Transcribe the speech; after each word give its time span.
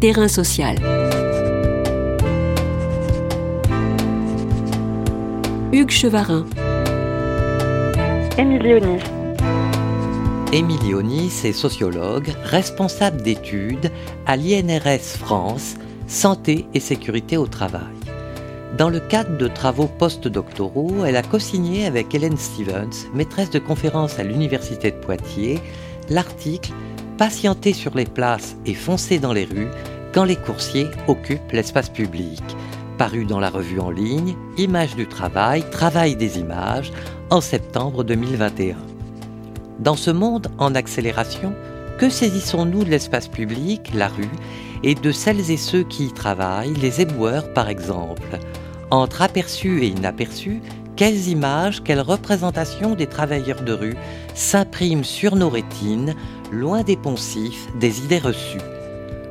Terrain 0.00 0.28
social. 0.28 0.76
Hugues 5.72 5.90
Chevarin. 5.90 6.46
Émilie 8.38 8.74
Onis. 8.74 9.02
Émilie 10.52 10.94
Onis 10.94 11.40
est 11.42 11.52
sociologue, 11.52 12.32
responsable 12.44 13.22
d'études 13.22 13.90
à 14.24 14.36
l'INRS 14.36 15.18
France, 15.18 15.74
Santé 16.06 16.66
et 16.74 16.80
Sécurité 16.80 17.36
au 17.36 17.48
Travail. 17.48 17.82
Dans 18.76 18.90
le 18.90 19.00
cadre 19.00 19.36
de 19.36 19.48
travaux 19.48 19.88
postdoctoraux, 19.88 21.04
elle 21.06 21.16
a 21.16 21.22
co-signé 21.22 21.86
avec 21.86 22.14
Hélène 22.14 22.36
Stevens, 22.36 23.08
maîtresse 23.14 23.50
de 23.50 23.58
conférence 23.58 24.20
à 24.20 24.22
l'Université 24.22 24.92
de 24.92 24.96
Poitiers, 24.96 25.58
l'article 26.08 26.70
Patienter 27.18 27.72
sur 27.72 27.96
les 27.96 28.04
places 28.04 28.56
et 28.64 28.74
foncer 28.74 29.18
dans 29.18 29.32
les 29.32 29.44
rues 29.44 29.66
quand 30.14 30.22
les 30.22 30.36
coursiers 30.36 30.86
occupent 31.08 31.50
l'espace 31.50 31.88
public, 31.88 32.40
paru 32.96 33.24
dans 33.24 33.40
la 33.40 33.50
revue 33.50 33.80
en 33.80 33.90
ligne 33.90 34.36
Images 34.56 34.94
du 34.94 35.04
travail, 35.08 35.68
Travail 35.72 36.14
des 36.14 36.38
images, 36.38 36.92
en 37.30 37.40
septembre 37.40 38.04
2021. 38.04 38.76
Dans 39.80 39.96
ce 39.96 40.12
monde 40.12 40.46
en 40.58 40.76
accélération, 40.76 41.52
que 41.98 42.08
saisissons-nous 42.08 42.84
de 42.84 42.90
l'espace 42.90 43.26
public, 43.26 43.90
la 43.94 44.06
rue, 44.06 44.30
et 44.84 44.94
de 44.94 45.10
celles 45.10 45.50
et 45.50 45.56
ceux 45.56 45.82
qui 45.82 46.04
y 46.04 46.12
travaillent, 46.12 46.74
les 46.74 47.00
éboueurs 47.00 47.52
par 47.52 47.68
exemple? 47.68 48.38
Entre 48.92 49.22
aperçus 49.22 49.82
et 49.82 49.88
inaperçus, 49.88 50.62
quelles 50.98 51.28
images, 51.28 51.82
quelles 51.84 52.00
représentations 52.00 52.96
des 52.96 53.06
travailleurs 53.06 53.62
de 53.62 53.72
rue 53.72 53.96
s'impriment 54.34 55.04
sur 55.04 55.36
nos 55.36 55.48
rétines, 55.48 56.16
loin 56.52 56.82
des 56.82 56.96
poncifs, 56.96 57.68
des 57.78 58.04
idées 58.04 58.18
reçues 58.18 58.58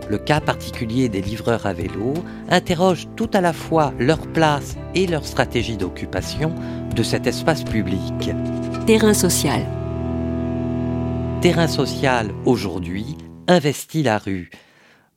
le 0.10 0.18
cas 0.18 0.40
particulier 0.40 1.10
des 1.10 1.22
livreurs 1.22 1.66
à 1.66 1.74
vélo 1.74 2.14
interroge 2.50 3.08
tout 3.16 3.30
à 3.34 3.42
la 3.42 3.54
fois 3.54 3.94
leur 4.00 4.20
place 4.28 4.78
et 4.96 5.08
leur 5.08 5.26
stratégie 5.26 5.78
d'occupation 5.78 6.54
de 6.96 7.04
cet 7.04 7.28
espace 7.28 7.64
public. 7.64 8.32
Terrain 8.86 9.14
social. 9.14 9.66
Terrain 11.42 11.68
social 11.68 12.32
aujourd'hui 12.46 13.18
investit 13.48 14.04
la 14.04 14.18
rue. 14.18 14.50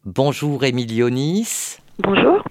Bonjour 0.04 0.64
Émilie 0.64 1.02
Onis. 1.02 1.78
Bonjour. 1.98 2.42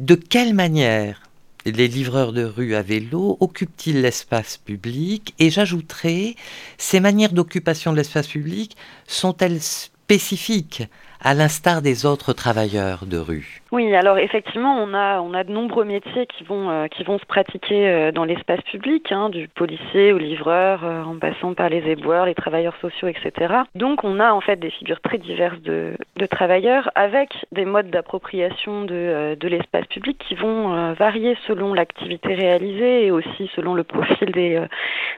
De 0.00 0.14
quelle 0.14 0.54
manière 0.54 1.22
les 1.64 1.88
livreurs 1.88 2.32
de 2.32 2.44
rue 2.44 2.74
à 2.74 2.82
vélo 2.82 3.36
occupent-ils 3.40 4.00
l'espace 4.00 4.56
public 4.56 5.34
Et 5.38 5.50
j'ajouterai, 5.50 6.36
ces 6.78 7.00
manières 7.00 7.32
d'occupation 7.32 7.92
de 7.92 7.96
l'espace 7.96 8.26
public 8.26 8.76
sont-elles 9.06 9.60
spécifiques? 9.60 10.82
À 11.24 11.34
l'instar 11.34 11.82
des 11.82 12.04
autres 12.04 12.32
travailleurs 12.32 13.06
de 13.06 13.16
rue 13.16 13.62
Oui, 13.70 13.94
alors 13.94 14.18
effectivement, 14.18 14.76
on 14.76 14.92
a, 14.92 15.20
on 15.20 15.34
a 15.34 15.44
de 15.44 15.52
nombreux 15.52 15.84
métiers 15.84 16.26
qui 16.26 16.42
vont, 16.42 16.68
euh, 16.70 16.88
qui 16.88 17.04
vont 17.04 17.18
se 17.18 17.26
pratiquer 17.26 17.88
euh, 17.88 18.12
dans 18.12 18.24
l'espace 18.24 18.60
public, 18.62 19.12
hein, 19.12 19.28
du 19.28 19.46
policier 19.46 20.12
au 20.12 20.18
livreur, 20.18 20.84
euh, 20.84 21.04
en 21.04 21.16
passant 21.18 21.54
par 21.54 21.68
les 21.68 21.88
éboueurs, 21.88 22.26
les 22.26 22.34
travailleurs 22.34 22.74
sociaux, 22.80 23.06
etc. 23.06 23.54
Donc 23.76 24.02
on 24.02 24.18
a 24.18 24.32
en 24.32 24.40
fait 24.40 24.56
des 24.56 24.70
figures 24.70 25.00
très 25.00 25.18
diverses 25.18 25.60
de, 25.60 25.96
de 26.16 26.26
travailleurs 26.26 26.90
avec 26.96 27.30
des 27.52 27.64
modes 27.64 27.90
d'appropriation 27.90 28.82
de, 28.82 29.36
de 29.38 29.48
l'espace 29.48 29.86
public 29.86 30.18
qui 30.18 30.34
vont 30.34 30.92
varier 30.94 31.36
selon 31.46 31.74
l'activité 31.74 32.34
réalisée 32.34 33.06
et 33.06 33.10
aussi 33.10 33.50
selon 33.54 33.74
le 33.74 33.84
profil 33.84 34.32
des, 34.32 34.60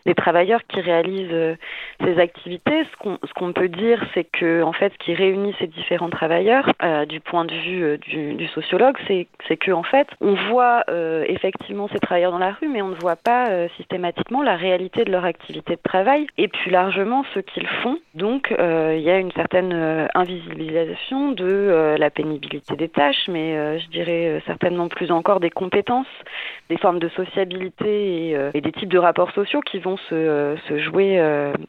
des 0.07 0.15
travailleurs 0.15 0.61
qui 0.69 0.81
réalisent 0.81 1.57
ces 2.03 2.19
activités. 2.19 2.85
Ce 3.03 3.33
qu'on 3.35 3.53
peut 3.53 3.69
dire, 3.69 4.05
c'est 4.15 4.25
que 4.25 4.63
en 4.63 4.73
fait, 4.73 4.93
ce 4.93 5.05
qui 5.05 5.15
réunit 5.15 5.55
ces 5.59 5.67
différents 5.67 5.94
travailleurs, 6.11 6.73
euh, 6.83 7.05
du 7.07 7.21
point 7.21 7.45
de 7.45 7.55
vue 7.55 7.85
euh, 7.85 7.99
du, 7.99 8.47
sociologue, 8.49 8.97
c'est 9.09 9.57
que 9.57 9.73
en 9.73 9.83
fait, 9.83 10.09
on 10.21 10.35
voit 10.51 10.85
euh, 10.89 11.25
effectivement 11.29 11.89
ces 11.93 11.99
travailleurs 11.99 12.33
dans 12.33 12.39
la 12.39 12.53
rue, 12.53 12.69
mais 12.69 12.83
on 12.83 12.89
ne 12.89 12.95
voit 12.95 13.17
pas 13.17 13.69
systématiquement 13.77 14.43
la 14.43 14.57
réalité 14.57 15.05
de 15.05 15.11
leur 15.11 15.25
activité 15.25 15.77
de 15.77 15.81
travail 15.83 16.27
et 16.39 16.49
plus 16.49 16.71
largement 16.71 17.25
ce 17.35 17.41
qu'ils 17.41 17.67
font. 17.83 17.99
Donc, 18.15 18.55
il 18.57 19.01
y 19.01 19.11
a 19.11 19.19
une 19.19 19.33
certaine 19.33 20.09
invisibilisation 20.15 21.33
de 21.33 21.97
la 21.99 22.11
pénibilité 22.11 22.77
des 22.77 22.89
tâches, 22.89 23.29
mais 23.29 23.79
je 23.79 23.89
dirais 23.89 24.43
certainement 24.47 24.89
plus 24.89 25.11
encore 25.11 25.41
des 25.41 25.51
compétences, 25.51 26.07
des 26.69 26.77
formes 26.77 26.99
de 26.99 27.09
sociabilité 27.11 28.37
et, 28.55 28.61
des 28.61 28.73
types 28.73 28.91
de 28.91 28.99
rapports 28.99 29.33
sociaux 29.33 29.61
qui 29.61 29.79
vont 29.79 29.97
se, 30.09 30.57
se 30.69 30.79
jouer 30.79 31.21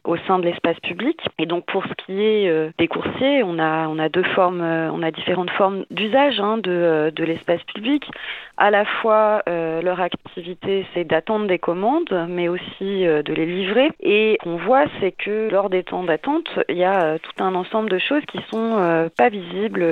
au 0.04 0.16
sein 0.28 0.38
de 0.38 0.44
l'espace 0.44 0.78
public. 0.80 1.20
Et 1.38 1.46
donc, 1.46 1.64
pour 1.66 1.84
ce 1.84 1.94
qui 2.04 2.22
est 2.22 2.72
des 2.78 2.88
coursiers, 2.88 3.42
on 3.42 3.58
a 3.58 3.88
on 3.88 3.98
a 3.98 4.08
formes, 4.22 4.60
euh, 4.60 4.90
on 4.92 5.02
a 5.02 5.10
différentes 5.10 5.50
formes 5.50 5.84
d'usage 5.90 6.40
hein, 6.40 6.58
de, 6.58 6.70
euh, 6.70 7.10
de 7.10 7.24
l'espace 7.24 7.62
public. 7.74 8.08
À 8.56 8.70
la 8.70 8.84
fois, 8.84 9.42
euh, 9.48 9.82
leur 9.82 10.00
activité, 10.00 10.86
c'est 10.94 11.04
d'attendre 11.04 11.46
des 11.46 11.58
commandes, 11.58 12.26
mais 12.28 12.48
aussi 12.48 13.04
de 13.04 13.32
les 13.34 13.46
livrer. 13.46 13.90
Et 14.00 14.38
qu'on 14.42 14.56
voit, 14.56 14.84
c'est 15.00 15.12
que 15.12 15.50
lors 15.50 15.68
des 15.68 15.82
temps 15.82 16.04
d'attente, 16.04 16.48
il 16.68 16.76
y 16.76 16.84
a 16.84 17.18
tout 17.18 17.42
un 17.42 17.54
ensemble 17.54 17.90
de 17.90 17.98
choses 17.98 18.24
qui 18.26 18.38
sont 18.50 19.10
pas 19.16 19.28
visibles 19.28 19.84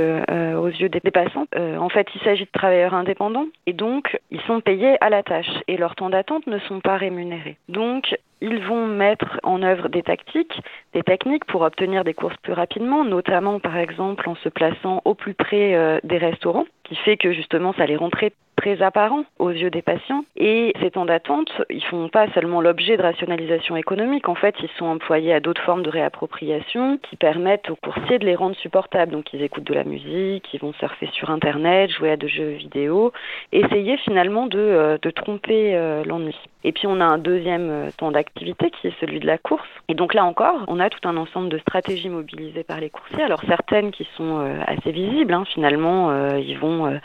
aux 0.56 0.68
yeux 0.68 0.88
des 0.88 1.00
passants. 1.10 1.46
en 1.56 1.88
fait, 1.88 2.08
il 2.14 2.20
s'agit 2.22 2.44
de 2.44 2.50
travailleurs 2.50 2.94
indépendants 2.94 3.46
et 3.66 3.72
donc 3.72 4.18
ils 4.30 4.40
sont 4.42 4.60
payés 4.60 4.96
à 5.00 5.10
la 5.10 5.22
tâche 5.22 5.50
et 5.68 5.76
leurs 5.76 5.94
temps 5.94 6.10
d'attente 6.10 6.46
ne 6.46 6.58
sont 6.60 6.80
pas 6.80 6.96
rémunérés. 6.96 7.56
Donc, 7.68 8.16
ils 8.40 8.60
vont 8.60 8.86
mettre 8.86 9.40
en 9.42 9.62
œuvre 9.62 9.88
des 9.88 10.02
tactiques, 10.02 10.60
des 10.92 11.02
techniques 11.02 11.44
pour 11.44 11.62
obtenir 11.62 12.04
des 12.04 12.14
courses 12.14 12.36
plus 12.42 12.52
rapidement, 12.52 13.04
notamment 13.04 13.60
par 13.60 13.76
exemple 13.76 14.28
en 14.28 14.34
se 14.36 14.48
plaçant 14.48 15.02
au 15.04 15.14
plus 15.14 15.34
près 15.34 15.74
euh, 15.74 15.98
des 16.04 16.18
restaurants, 16.18 16.66
qui 16.84 16.96
fait 16.96 17.16
que 17.16 17.32
justement 17.32 17.72
ça 17.74 17.86
les 17.86 17.96
rend 17.96 18.10
très, 18.10 18.32
apparents 18.82 19.24
aux 19.38 19.50
yeux 19.50 19.70
des 19.70 19.82
patients. 19.82 20.24
Et 20.36 20.72
ces 20.80 20.90
temps 20.90 21.04
d'attente, 21.04 21.50
ils 21.70 21.84
font 21.84 22.08
pas 22.08 22.28
seulement 22.32 22.60
l'objet 22.60 22.96
de 22.96 23.02
rationalisation 23.02 23.76
économique, 23.76 24.28
en 24.28 24.34
fait 24.34 24.54
ils 24.62 24.70
sont 24.78 24.86
employés 24.86 25.32
à 25.32 25.40
d'autres 25.40 25.62
formes 25.62 25.82
de 25.82 25.90
réappropriation 25.90 26.98
qui 26.98 27.16
permettent 27.16 27.70
aux 27.70 27.76
coursiers 27.76 28.18
de 28.18 28.26
les 28.26 28.34
rendre 28.34 28.56
supportables. 28.56 29.12
Donc 29.12 29.32
ils 29.32 29.42
écoutent 29.42 29.64
de 29.64 29.74
la 29.74 29.84
musique, 29.84 30.52
ils 30.52 30.60
vont 30.60 30.72
surfer 30.74 31.08
sur 31.12 31.30
internet, 31.30 31.90
jouer 31.90 32.10
à 32.10 32.16
des 32.16 32.28
jeux 32.28 32.50
vidéo, 32.50 33.12
essayer 33.52 33.96
finalement 33.98 34.46
de, 34.46 34.58
euh, 34.58 34.98
tromper 35.14 35.76
euh, 35.76 36.02
l'ennui. 36.04 36.36
Et 36.64 36.72
puis 36.72 36.86
on 36.86 37.00
a 37.00 37.04
un 37.04 37.18
deuxième 37.18 37.90
temps 37.98 38.10
d'activité 38.10 38.70
qui 38.70 38.88
est 38.88 39.00
celui 39.00 39.20
de 39.20 39.26
la 39.26 39.38
course. 39.38 39.68
Et 39.88 39.94
donc 39.94 40.14
là 40.14 40.24
encore, 40.24 40.64
on 40.66 40.80
a 40.80 40.88
tout 40.88 41.06
un 41.06 41.16
ensemble 41.16 41.48
de 41.48 41.58
stratégies 41.58 42.08
mobilisées 42.08 42.64
par 42.64 42.80
les 42.80 42.90
coursiers. 42.90 43.22
Alors 43.22 43.42
certaines 43.46 43.90
qui 43.92 44.08
sont 44.16 44.40
euh, 44.40 44.60
assez 44.66 44.92
visibles, 44.92 45.32
hein. 45.32 45.44
finalement, 45.52 46.10
euh, 46.10 46.38
ils 46.38 46.58
vont 46.58 46.98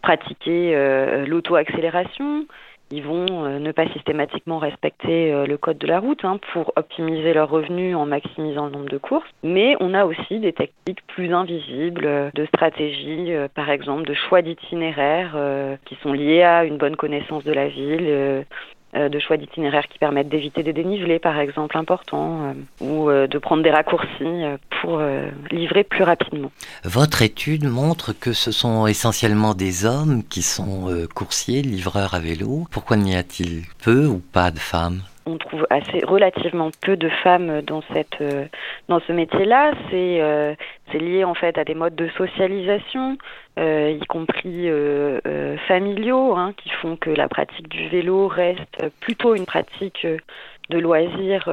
euh, 0.00 0.16
pratiquer 0.16 1.26
l'auto-accélération, 1.26 2.46
ils 2.92 3.04
vont 3.04 3.48
ne 3.60 3.70
pas 3.70 3.86
systématiquement 3.92 4.58
respecter 4.58 5.32
le 5.46 5.56
code 5.56 5.78
de 5.78 5.86
la 5.86 6.00
route 6.00 6.24
hein, 6.24 6.40
pour 6.52 6.72
optimiser 6.74 7.32
leurs 7.32 7.48
revenus 7.48 7.94
en 7.94 8.04
maximisant 8.04 8.66
le 8.66 8.72
nombre 8.72 8.88
de 8.88 8.98
courses. 8.98 9.28
Mais 9.44 9.76
on 9.78 9.94
a 9.94 10.04
aussi 10.04 10.40
des 10.40 10.52
techniques 10.52 11.06
plus 11.06 11.32
invisibles 11.32 12.32
de 12.34 12.46
stratégies, 12.46 13.32
par 13.54 13.70
exemple 13.70 14.08
de 14.08 14.14
choix 14.14 14.42
d'itinéraires 14.42 15.36
qui 15.84 15.96
sont 16.02 16.12
liés 16.12 16.42
à 16.42 16.64
une 16.64 16.78
bonne 16.78 16.96
connaissance 16.96 17.44
de 17.44 17.52
la 17.52 17.68
ville, 17.68 18.06
euh, 18.08 18.42
de 18.94 19.18
choix 19.18 19.36
d'itinéraires 19.36 19.86
qui 19.88 19.98
permettent 19.98 20.28
d'éviter 20.28 20.62
des 20.62 20.72
dénivelés, 20.72 21.18
par 21.18 21.38
exemple, 21.38 21.76
importants, 21.76 22.42
euh, 22.42 22.52
ou 22.80 23.08
euh, 23.08 23.26
de 23.26 23.38
prendre 23.38 23.62
des 23.62 23.70
raccourcis 23.70 24.42
pour 24.80 25.02
livrer 25.50 25.84
plus 25.84 26.04
rapidement. 26.04 26.50
Votre 26.84 27.22
étude 27.22 27.64
montre 27.64 28.12
que 28.18 28.32
ce 28.32 28.50
sont 28.50 28.86
essentiellement 28.86 29.54
des 29.54 29.84
hommes 29.84 30.22
qui 30.24 30.42
sont 30.42 30.88
coursiers, 31.14 31.60
livreurs 31.60 32.14
à 32.14 32.20
vélo. 32.20 32.64
Pourquoi 32.70 32.96
n'y 32.96 33.14
a-t-il 33.14 33.64
peu 33.84 34.06
ou 34.06 34.22
pas 34.32 34.50
de 34.50 34.58
femmes? 34.58 35.02
On 35.26 35.36
trouve 35.36 35.66
assez 35.68 36.02
relativement 36.04 36.70
peu 36.80 36.96
de 36.96 37.10
femmes 37.22 37.60
dans 37.62 37.82
cette 37.92 38.24
dans 38.88 39.00
ce 39.00 39.12
métier-là. 39.12 39.72
C'est 39.90 40.56
c'est 40.90 40.98
lié 40.98 41.24
en 41.24 41.34
fait 41.34 41.58
à 41.58 41.64
des 41.64 41.74
modes 41.74 41.94
de 41.94 42.08
socialisation, 42.16 43.18
euh, 43.60 43.98
y 44.00 44.06
compris 44.06 44.70
euh, 44.70 45.20
euh, 45.26 45.58
familiaux, 45.68 46.34
hein, 46.34 46.54
qui 46.56 46.70
font 46.70 46.96
que 46.96 47.10
la 47.10 47.28
pratique 47.28 47.68
du 47.68 47.88
vélo 47.88 48.26
reste 48.26 48.88
plutôt 49.00 49.34
une 49.34 49.44
pratique 49.44 50.06
de 50.70 50.78
loisirs 50.78 51.52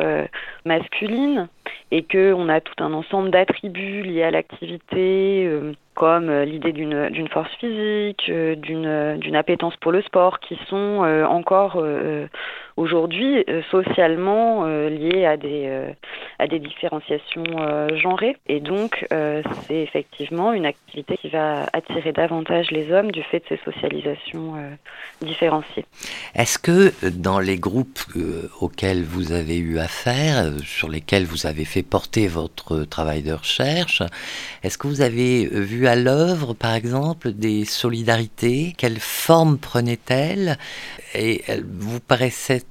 masculine 0.64 1.48
et 1.90 2.04
que 2.04 2.34
on 2.34 2.50
a 2.50 2.62
tout 2.62 2.84
un 2.84 2.94
ensemble 2.94 3.32
d'attributs 3.32 4.04
liés 4.04 4.22
à 4.22 4.30
l'activité 4.30 5.50
comme 5.96 6.32
l'idée 6.44 6.72
d'une 6.72 7.28
force 7.30 7.52
physique, 7.56 8.32
d'une 8.32 9.36
appétence 9.36 9.76
pour 9.78 9.92
le 9.92 10.04
sport, 10.04 10.40
qui 10.40 10.56
sont 10.70 11.02
encore 11.28 11.84
aujourd'hui 12.76 13.44
socialement 13.72 14.66
liés 14.66 15.26
à 15.26 15.36
des, 15.36 15.96
à 16.38 16.46
des 16.46 16.60
différenciations 16.60 17.96
genrées. 17.96 18.38
Et 18.46 18.60
donc, 18.60 19.08
c'est 19.10 19.82
effectivement 19.82 20.54
une 20.54 20.68
activité 20.68 21.18
qui 21.18 21.30
va 21.30 21.66
attirer 21.74 21.97
davantage 22.14 22.72
les 22.72 22.92
hommes 22.92 23.12
du 23.12 23.24
fait 23.24 23.40
de 23.40 23.58
ces 23.58 23.60
socialisations 23.64 24.56
différenciées. 25.22 25.86
Est-ce 26.36 26.58
que 26.60 26.94
dans 27.10 27.40
les 27.40 27.58
groupes 27.58 28.00
auxquels 28.62 29.04
vous 29.04 29.32
avez 29.32 29.58
eu 29.58 29.80
affaire, 29.80 30.52
sur 30.64 30.90
lesquels 30.90 31.26
vous 31.26 31.46
avez 31.46 31.66
fait 31.66 31.84
porter 31.84 32.28
votre 32.28 32.84
travail 32.84 33.22
de 33.22 33.34
recherche, 33.34 34.02
est-ce 34.64 34.78
que 34.78 34.88
vous 34.88 35.02
avez 35.02 35.46
vu 35.46 35.88
à 35.88 35.96
l'œuvre, 35.96 36.54
par 36.54 36.74
exemple, 36.74 37.32
des 37.32 37.66
solidarités? 37.66 38.74
Quelle 38.78 39.00
forme 39.00 39.58
prenaient-elles? 39.58 40.58
Et 41.16 41.44
vous 41.64 42.00
paraissait 42.00 42.64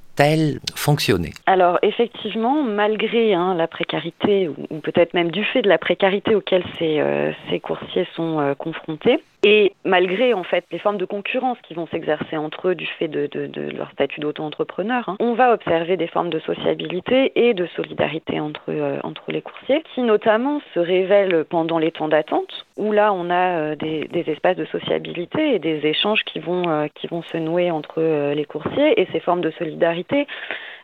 Alors 1.46 1.78
effectivement, 1.82 2.62
malgré 2.62 3.34
hein, 3.34 3.54
la 3.54 3.68
précarité, 3.68 4.48
ou, 4.48 4.80
peut-être 4.80 5.14
même 5.14 5.30
du 5.30 5.44
fait 5.44 5.62
de 5.62 5.68
la 5.68 5.78
précarité 5.78 6.34
auquel 6.34 6.64
ces, 6.78 6.98
euh, 7.00 7.32
coursiers 7.62 8.06
sont 8.14 8.40
euh, 8.40 8.54
confrontés, 8.54 9.22
et 9.42 9.72
malgré 9.84 10.34
en 10.34 10.44
fait 10.44 10.64
les 10.70 10.78
formes 10.78 10.98
de 10.98 11.04
concurrence 11.04 11.58
qui 11.62 11.74
vont 11.74 11.86
s'exercer 11.86 12.36
entre 12.36 12.68
eux 12.68 12.74
du 12.74 12.86
fait 12.86 13.08
de, 13.08 13.28
leur 13.76 13.90
statut 13.92 14.20
d'auto-entrepreneur, 14.20 15.08
hein, 15.08 15.16
on 15.20 15.34
va 15.34 15.52
observer 15.52 15.96
des 15.96 16.06
formes 16.06 16.30
de 16.30 16.38
sociabilité 16.40 17.32
et 17.34 17.54
de 17.54 17.66
solidarité 17.76 18.40
entre, 18.40 18.62
euh, 18.68 18.98
entre 19.02 19.32
les 19.32 19.42
coursiers, 19.42 19.82
qui 19.94 20.02
notamment 20.02 20.60
se 20.74 20.80
révèlent 20.80 21.44
pendant 21.48 21.78
les 21.78 21.92
temps 21.92 22.08
d'attente, 22.08 22.66
où 22.76 22.92
là 22.92 23.12
on 23.12 23.30
a 23.30 23.74
des, 23.76 24.08
espaces 24.26 24.56
de 24.56 24.64
sociabilité 24.64 25.54
et 25.54 25.58
des 25.58 25.86
échanges 25.86 26.24
qui 26.24 26.40
vont, 26.40 26.88
qui 26.94 27.06
vont 27.06 27.22
se 27.22 27.36
nouer 27.36 27.70
entre 27.70 28.02
les 28.34 28.44
coursiers, 28.44 29.00
et 29.00 29.06
ces 29.12 29.20
formes 29.20 29.40
de 29.40 29.50
solidarité 29.52 30.26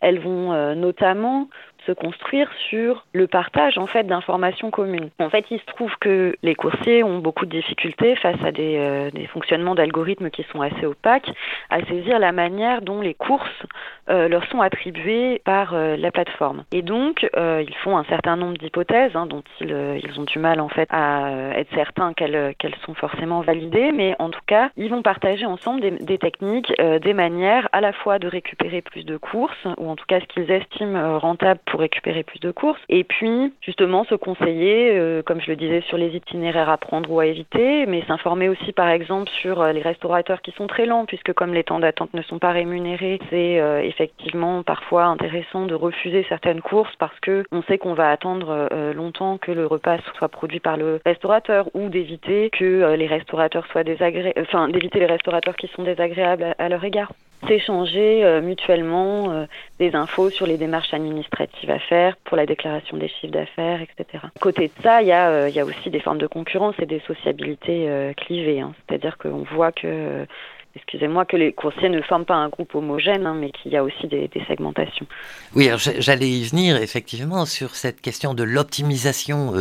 elles 0.03 0.19
vont 0.19 0.53
euh, 0.53 0.75
notamment 0.75 1.49
se 1.87 1.93
construire 1.93 2.51
sur 2.69 3.05
le 3.13 3.27
partage 3.27 3.79
en 3.79 3.87
fait 3.87 4.05
d'informations 4.05 4.71
communes. 4.71 5.11
En 5.21 5.31
fait, 5.31 5.45
il 5.51 5.59
se 5.59 5.67
trouve 5.67 5.93
que 6.01 6.37
les 6.43 6.55
coursiers 6.55 7.03
ont 7.03 7.19
beaucoup 7.19 7.47
de 7.47 7.51
difficultés 7.51 8.17
face 8.17 8.43
à 8.45 8.53
des, 8.53 8.77
euh, 8.79 9.11
des 9.11 9.27
fonctionnements 9.27 9.75
d'algorithmes 9.75 10.31
qui 10.31 10.45
sont 10.53 10.61
assez 10.61 10.87
opaques 10.87 11.31
à 11.71 11.85
saisir 11.85 12.19
la 12.19 12.33
manière 12.33 12.83
dont 12.83 13.01
les 13.01 13.15
courses 13.15 13.63
euh, 14.09 14.29
leur 14.29 14.45
sont 14.47 14.61
attribuées 14.61 15.41
par 15.45 15.75
euh, 15.75 15.97
la 15.97 16.11
plateforme. 16.11 16.65
Et 16.73 16.83
donc, 16.83 17.29
ils 17.35 17.75
font 17.83 17.97
un 17.97 18.05
certain 18.05 18.37
nombre 18.37 18.57
d'hypothèses 18.59 19.15
hein, 19.15 19.27
dont 19.27 19.43
ils, 19.61 20.01
ils, 20.03 20.21
ont 20.21 20.25
du 20.25 20.39
mal 20.39 20.61
en 20.61 20.69
fait 20.69 20.89
à 20.91 21.31
être 21.57 21.73
certains 21.75 22.13
qu'elles 22.13 22.55
qu'elles 22.59 22.75
sont 22.85 22.95
forcément 22.95 23.41
validées, 23.41 23.93
mais 23.93 24.15
en 24.19 24.31
tout 24.31 24.41
cas, 24.47 24.71
ils 24.77 24.91
vont 24.91 25.03
partager 25.03 25.47
ensemble 25.47 25.81
des, 25.81 25.91
des 25.91 26.19
techniques, 26.19 26.73
des 26.79 27.15
manières 27.15 27.69
à 27.73 27.81
la 27.81 27.93
fois 27.93 28.19
de 28.19 28.29
récupérer 28.29 28.83
plus 28.83 29.05
de 29.05 29.17
courses, 29.17 29.67
ou 29.79 29.89
en 29.89 29.97
tout 29.97 30.05
cas 30.07 30.21
ce 30.21 30.27
qu'ils 30.27 30.51
estiment 30.51 31.19
rentable 31.19 31.61
pour 31.73 31.81
récupérer 31.81 32.23
plus 32.23 32.39
de 32.39 32.51
courses. 32.51 32.81
Et 32.91 33.03
puis, 33.03 33.51
justement, 33.63 34.05
se 34.05 34.15
conseiller, 34.15 34.91
euh, 34.93 35.23
comme 35.23 35.41
je 35.41 35.51
le 35.51 35.57
disais, 35.57 35.81
sur 35.89 35.97
les 35.97 36.15
itinéraires 36.15 36.69
à 36.69 36.77
prendre 36.77 37.11
ou 37.11 37.19
à 37.19 37.25
éviter, 37.25 37.87
mais 37.87 38.05
s'informer 38.07 38.51
aussi, 38.51 38.73
par 38.73 38.89
exemple, 38.89 39.31
sur 39.41 39.63
euh, 39.63 39.73
les 39.73 39.81
restaurateurs 39.81 40.43
qui 40.43 40.53
sont 40.53 40.67
très 40.67 40.85
lents, 40.85 41.07
puisque 41.07 41.33
comme 41.33 41.55
les 41.55 41.65
temps 41.65 41.81
d'attente 41.81 42.13
ne 42.13 42.21
sont 42.21 42.39
pas 42.39 42.51
rémunérés, 42.51 43.19
c'est 43.31 43.59
euh, 43.59 43.81
effectivement 43.81 44.63
parfois 44.63 45.05
intéressant 45.05 45.65
de 45.65 45.75
refuser 45.75 46.27
certaines 46.29 46.61
courses 46.61 46.95
parce 46.99 47.19
que 47.21 47.45
on 47.53 47.63
sait 47.63 47.79
qu'on 47.79 47.95
va 47.95 48.11
attendre 48.11 48.69
longtemps 48.95 49.39
que 49.39 49.51
le 49.51 49.67
repas 49.67 49.97
soit 50.19 50.29
produit 50.29 50.61
par 50.61 50.77
le 50.77 51.01
restaurateur 51.07 51.71
ou 51.73 51.89
d'éviter 51.89 52.51
que 52.51 52.95
les 52.95 53.07
restaurateurs 53.07 53.67
soient 53.69 53.85
désagréables, 53.85 54.39
enfin 54.41 54.69
d'éviter 54.69 54.99
les 54.99 55.07
restaurateurs 55.07 55.57
qui 55.57 55.69
sont 55.69 55.85
désagréables 55.85 56.55
à 56.59 56.69
leur 56.69 56.85
égard 56.85 57.13
s'échanger 57.49 58.41
mutuellement 58.41 59.47
des 59.81 59.97
infos 59.97 60.31
sur 60.31 60.47
les 60.47 60.59
démarches 60.59 60.95
administratives 60.95 61.62
à 61.71 61.79
faire 61.79 62.17
pour 62.25 62.37
la 62.37 62.47
déclaration 62.47 62.97
des 62.97 63.09
chiffres 63.09 63.33
d'affaires, 63.33 63.81
etc. 63.81 64.25
Côté 64.41 64.69
de 64.69 64.83
ça, 64.83 65.03
il 65.03 65.09
y, 65.09 65.13
a, 65.13 65.29
euh, 65.29 65.49
il 65.49 65.55
y 65.55 65.61
a 65.61 65.65
aussi 65.65 65.91
des 65.91 66.01
formes 66.01 66.19
de 66.19 66.27
concurrence 66.27 66.75
et 66.79 66.87
des 66.87 67.01
sociabilités 67.07 68.13
clivées. 68.17 68.61
Hein. 68.61 68.75
C'est-à-dire 68.89 69.19
qu'on 69.19 69.45
voit 69.55 69.73
que 69.73 70.27
excusez-moi, 70.75 71.27
que 71.27 71.37
les 71.37 71.53
coursiers 71.53 71.91
ne 71.91 72.01
forment 72.01 72.25
pas 72.25 72.35
un 72.35 72.49
groupe 72.49 72.75
homogène, 72.75 73.27
hein, 73.27 73.37
mais 73.39 73.51
qu'il 73.51 73.73
y 73.73 73.77
a 73.77 73.85
aussi 73.85 74.07
des, 74.07 74.31
segmentations. 74.49 75.07
Oui, 75.55 75.69
j'allais 75.99 76.31
y 76.31 76.45
venir 76.45 76.77
effectivement 76.77 77.45
sur 77.45 77.75
cette 77.75 78.01
question 78.01 78.33
de 78.33 78.43
l'optimisation 78.43 79.53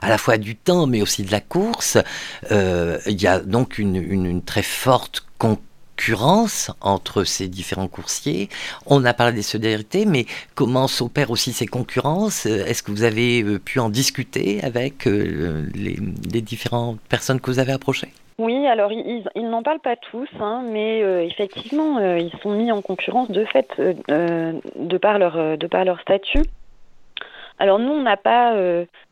à 0.00 0.08
la 0.08 0.16
fois 0.16 0.38
du 0.38 0.56
temps, 0.56 0.86
mais 0.86 1.02
aussi 1.02 1.24
de 1.24 1.30
la 1.30 1.40
course. 1.40 1.98
il 2.50 3.22
y 3.22 3.26
a 3.26 3.40
donc 3.40 3.78
une, 3.78 3.96
une 3.96 4.42
très 4.42 4.62
forte 4.62 5.26
concurrence 5.38 5.65
concurrence 5.96 6.70
entre 6.82 7.24
ces 7.24 7.48
différents 7.48 7.88
coursiers. 7.88 8.48
On 8.86 9.04
a 9.04 9.14
parlé 9.14 9.32
des 9.32 9.42
solidarités, 9.42 10.04
mais 10.04 10.26
comment 10.54 10.88
s'opèrent 10.88 11.30
aussi 11.30 11.52
ces 11.52 11.66
concurrences? 11.66 12.44
Est-ce 12.46 12.82
que 12.82 12.90
vous 12.90 13.02
avez 13.02 13.42
euh, 13.42 13.58
pu 13.58 13.80
en 13.80 13.88
discuter 13.88 14.62
avec 14.62 15.06
euh, 15.06 15.66
les, 15.74 16.40
différentes 16.42 17.00
personnes 17.08 17.40
que 17.40 17.50
vous 17.50 17.58
avez 17.58 17.72
approchées? 17.72 18.12
Oui, 18.38 18.66
alors 18.66 18.92
ils, 18.92 19.24
n'en 19.36 19.62
parlent 19.62 19.80
pas 19.80 19.96
tous, 19.96 20.28
hein, 20.38 20.62
mais 20.70 21.02
euh, 21.02 21.24
effectivement, 21.24 21.98
ils 22.16 22.32
sont 22.42 22.50
mis 22.50 22.70
en 22.70 22.82
concurrence 22.82 23.30
de 23.30 23.46
fait 23.46 23.68
de, 23.78 24.98
par 24.98 25.18
leur, 25.18 25.56
de 25.56 25.66
par 25.66 25.84
leur 25.86 25.98
statut. 26.00 26.42
Alors 27.58 27.78
nous, 27.78 27.92
on 27.92 28.02
n'a 28.02 28.18
pas 28.18 28.54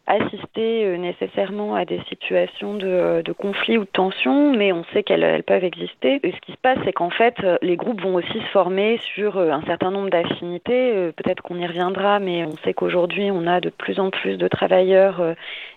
assister 0.07 0.85
euh, 0.85 0.97
nécessairement 0.97 1.75
à 1.75 1.85
des 1.85 2.01
situations 2.09 2.75
de, 2.75 3.23
de 3.23 3.33
conflit 3.33 3.79
ou 3.79 3.85
de 3.85 3.91
tension, 3.91 4.53
mais 4.53 4.73
on 4.73 4.85
sait 4.93 5.03
qu'elles 5.03 5.43
peuvent 5.43 5.65
exister. 5.65 6.21
Et 6.23 6.33
ce 6.33 6.41
qui 6.41 6.53
se 6.53 6.59
passe, 6.59 6.79
c'est 6.85 6.93
qu'en 6.93 7.11
fait, 7.11 7.35
euh, 7.43 7.57
les 7.63 7.77
groupes 7.77 8.03
vont 8.03 8.15
aussi 8.17 8.33
se 8.33 8.51
former 8.53 8.99
sur 9.15 9.39
euh, 9.39 9.51
un 9.51 9.63
certain 9.63 9.91
nombre 9.91 10.11
d'affinités. 10.11 11.11
Peut-être 11.17 11.43
qu'on 11.43 11.59
y 11.59 11.67
reviendra, 11.67 12.19
mais 12.19 12.45
on 12.45 12.57
sait 12.65 12.75
qu'aujourd'hui, 12.75 13.31
on 13.31 13.47
a 13.47 13.61
de 13.61 13.71
plus 13.71 13.99
en 13.99 14.11
plus 14.11 14.37
de 14.37 14.49
travailleurs 14.49 15.23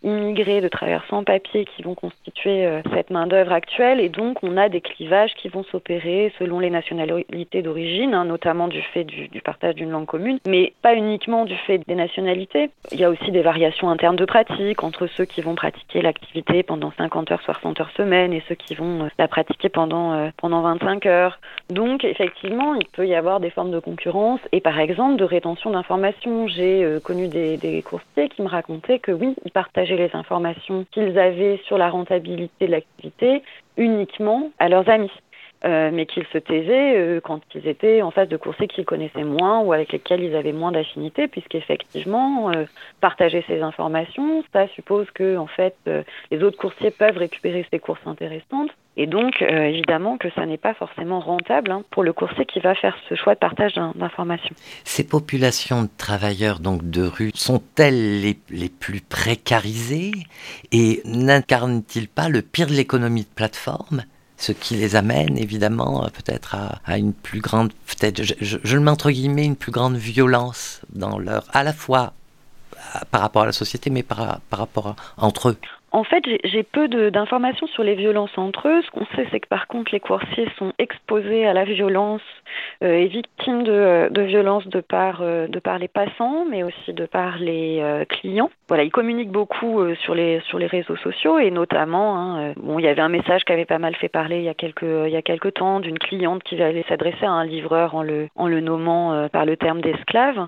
immigrés, 0.03 0.61
de 0.61 0.67
travailleurs 0.67 1.05
sans 1.09 1.23
papier 1.23 1.65
qui 1.65 1.83
vont 1.83 1.95
constituer 1.95 2.67
cette 2.93 3.09
main-d'œuvre 3.09 3.51
actuelle. 3.51 3.99
Et 3.99 4.09
donc, 4.09 4.43
on 4.43 4.57
a 4.57 4.69
des 4.69 4.81
clivages 4.81 5.33
qui 5.35 5.49
vont 5.49 5.63
s'opérer 5.63 6.31
selon 6.39 6.59
les 6.59 6.69
nationalités 6.69 7.61
d'origine, 7.61 8.13
hein, 8.13 8.25
notamment 8.25 8.67
du 8.67 8.81
fait 8.81 9.03
du, 9.03 9.27
du 9.27 9.41
partage 9.41 9.75
d'une 9.75 9.91
langue 9.91 10.05
commune, 10.05 10.39
mais 10.47 10.73
pas 10.81 10.95
uniquement 10.95 11.45
du 11.45 11.55
fait 11.55 11.79
des 11.87 11.95
nationalités. 11.95 12.69
Il 12.91 12.99
y 12.99 13.03
a 13.03 13.09
aussi 13.09 13.31
des 13.31 13.41
variations 13.41 13.89
internes 13.89 14.16
de 14.17 14.25
pratique 14.25 14.83
entre 14.83 15.07
ceux 15.07 15.23
qui 15.23 15.41
vont 15.41 15.55
pratiquer 15.55 16.01
l'activité 16.01 16.63
pendant 16.63 16.91
50 16.97 17.31
heures, 17.31 17.41
60 17.43 17.79
heures 17.79 17.91
semaine 17.95 18.33
et 18.33 18.43
ceux 18.49 18.55
qui 18.55 18.75
vont 18.75 19.05
euh, 19.05 19.07
la 19.17 19.27
pratiquer 19.27 19.69
pendant, 19.69 20.13
euh, 20.13 20.29
pendant 20.37 20.61
25 20.61 21.05
heures. 21.05 21.39
Donc, 21.69 22.03
effectivement, 22.03 22.75
il 22.75 22.87
peut 22.87 23.07
y 23.07 23.15
avoir 23.15 23.39
des 23.39 23.51
formes 23.51 23.71
de 23.71 23.79
concurrence 23.79 24.41
et 24.51 24.59
par 24.59 24.79
exemple 24.79 25.17
de 25.17 25.23
rétention 25.23 25.69
d'informations. 25.69 26.47
J'ai 26.47 26.83
euh, 26.83 26.99
connu 26.99 27.27
des, 27.27 27.57
des 27.57 27.81
coursiers 27.83 28.27
qui 28.27 28.41
me 28.41 28.47
racontaient 28.47 28.99
que 28.99 29.11
oui, 29.11 29.35
ils 29.45 29.51
partageaient 29.51 29.95
les 29.95 30.11
informations 30.13 30.85
qu'ils 30.91 31.17
avaient 31.17 31.61
sur 31.65 31.77
la 31.77 31.89
rentabilité 31.89 32.65
de 32.65 32.71
l'activité 32.71 33.43
uniquement 33.77 34.49
à 34.57 34.67
leurs 34.67 34.89
amis. 34.89 35.11
Euh, 35.65 35.89
mais 35.91 36.05
qu'ils 36.05 36.25
se 36.31 36.37
taisaient 36.37 36.97
euh, 36.97 37.19
quand 37.19 37.41
ils 37.55 37.67
étaient 37.67 38.03
en 38.03 38.11
face 38.11 38.29
de 38.29 38.37
coursiers 38.37 38.67
qu'ils 38.67 38.85
connaissaient 38.85 39.23
moins 39.23 39.59
ou 39.61 39.73
avec 39.73 39.91
lesquels 39.91 40.21
ils 40.21 40.35
avaient 40.35 40.51
moins 40.51 40.71
d'affinité, 40.71 41.27
puisqu'effectivement, 41.27 42.51
euh, 42.51 42.65
partager 43.01 43.43
ces 43.47 43.61
informations, 43.61 44.43
ça 44.53 44.67
suppose 44.75 45.09
que 45.15 45.35
en 45.35 45.47
fait, 45.47 45.75
les 46.29 46.43
autres 46.43 46.57
coursiers 46.57 46.91
peuvent 46.91 47.17
récupérer 47.17 47.65
ces 47.71 47.79
courses 47.79 48.05
intéressantes. 48.05 48.69
Et 48.97 49.05
donc, 49.05 49.41
évidemment, 49.41 50.17
que 50.17 50.29
ça 50.31 50.45
n'est 50.47 50.57
pas 50.57 50.73
forcément 50.73 51.19
rentable 51.19 51.69
hein, 51.69 51.83
pour 51.91 52.03
le 52.03 52.13
coursier 52.13 52.45
qui 52.45 52.59
va 52.59 52.73
faire 52.73 52.97
ce 53.07 53.13
choix 53.13 53.35
de 53.35 53.39
partage 53.39 53.75
d'informations. 53.75 54.55
Ces 54.83 55.07
populations 55.07 55.83
de 55.83 55.89
travailleurs 55.97 56.59
donc 56.59 56.89
de 56.89 57.03
rue 57.03 57.31
sont-elles 57.35 58.21
les, 58.21 58.37
les 58.49 58.69
plus 58.69 59.01
précarisées? 59.01 60.13
Et 60.71 61.01
n'incarnent-ils 61.05 62.07
pas 62.07 62.27
le 62.27 62.41
pire 62.41 62.67
de 62.67 62.73
l'économie 62.73 63.23
de 63.23 63.35
plateforme? 63.35 64.03
Ce 64.37 64.51
qui 64.51 64.75
les 64.75 64.95
amène 64.95 65.37
évidemment 65.37 66.07
peut-être 66.13 66.55
à, 66.85 66.97
une 66.97 67.13
plus 67.13 67.41
grande, 67.41 67.73
peut-être, 67.87 68.21
je, 68.23 68.57
le 68.75 68.79
mets 68.79 68.91
entre 68.91 69.11
guillemets, 69.11 69.45
une 69.45 69.55
plus 69.55 69.71
grande 69.71 69.95
violence 69.95 70.81
dans 70.93 71.17
leur, 71.17 71.45
à 71.53 71.63
la 71.63 71.73
fois 71.73 72.13
par 73.11 73.21
rapport 73.21 73.43
à 73.43 73.45
la 73.47 73.51
société, 73.51 73.89
mais 73.89 74.03
par, 74.03 74.39
par 74.49 74.59
rapport 74.59 74.95
entre 75.17 75.49
eux. 75.49 75.57
En 75.91 76.03
fait, 76.03 76.23
j'ai 76.43 76.63
peu 76.63 76.87
d'informations 76.87 77.65
sur 77.67 77.83
les 77.83 77.95
violences 77.95 78.37
entre 78.37 78.67
eux. 78.67 78.81
Ce 78.81 78.91
qu'on 78.91 79.05
sait, 79.15 79.25
c'est 79.31 79.39
que 79.39 79.47
par 79.47 79.67
contre, 79.67 79.93
les 79.93 80.01
coursiers 80.01 80.49
sont 80.57 80.73
exposés 80.79 81.47
à 81.47 81.53
la 81.53 81.63
violence 81.63 82.21
euh, 82.83 82.93
et 82.93 83.07
victimes 83.07 83.63
de, 83.63 83.71
euh, 83.71 84.09
de 84.09 84.21
violences 84.21 84.67
de 84.67 84.81
par, 84.81 85.21
euh, 85.21 85.47
de 85.47 85.59
par 85.59 85.79
les 85.79 85.87
passants, 85.87 86.45
mais 86.49 86.63
aussi 86.63 86.93
de 86.93 87.05
par 87.05 87.37
les 87.37 87.81
clients. 88.09 88.49
Voilà, 88.67 88.83
ils 88.83 88.91
communiquent 88.91 89.31
beaucoup 89.31 89.81
sur, 90.01 90.13
les, 90.13 90.41
sur 90.41 90.59
les 90.59 90.67
réseaux 90.67 90.97
sociaux 90.97 91.39
et 91.39 91.51
notamment, 91.51 92.17
hein, 92.17 92.53
bon, 92.57 92.79
il 92.79 92.85
y 92.85 92.87
avait 92.87 93.01
un 93.01 93.09
message 93.09 93.45
qui 93.45 93.53
avait 93.53 93.65
pas 93.65 93.79
mal 93.79 93.95
fait 93.95 94.09
parler 94.09 94.39
il 94.39 94.43
y 94.43 94.49
a 94.49 94.53
quelques, 94.53 94.83
il 94.83 95.11
y 95.11 95.15
a 95.15 95.21
quelques 95.21 95.53
temps 95.53 95.79
d'une 95.79 95.97
cliente 95.97 96.43
qui 96.43 96.61
allait 96.61 96.83
s'adresser 96.89 97.25
à 97.25 97.31
un 97.31 97.45
livreur 97.45 97.95
en 97.95 98.03
le, 98.03 98.27
en 98.35 98.47
le 98.47 98.59
nommant 98.59 99.29
par 99.29 99.45
le 99.45 99.55
terme 99.55 99.79
d'esclave. 99.79 100.47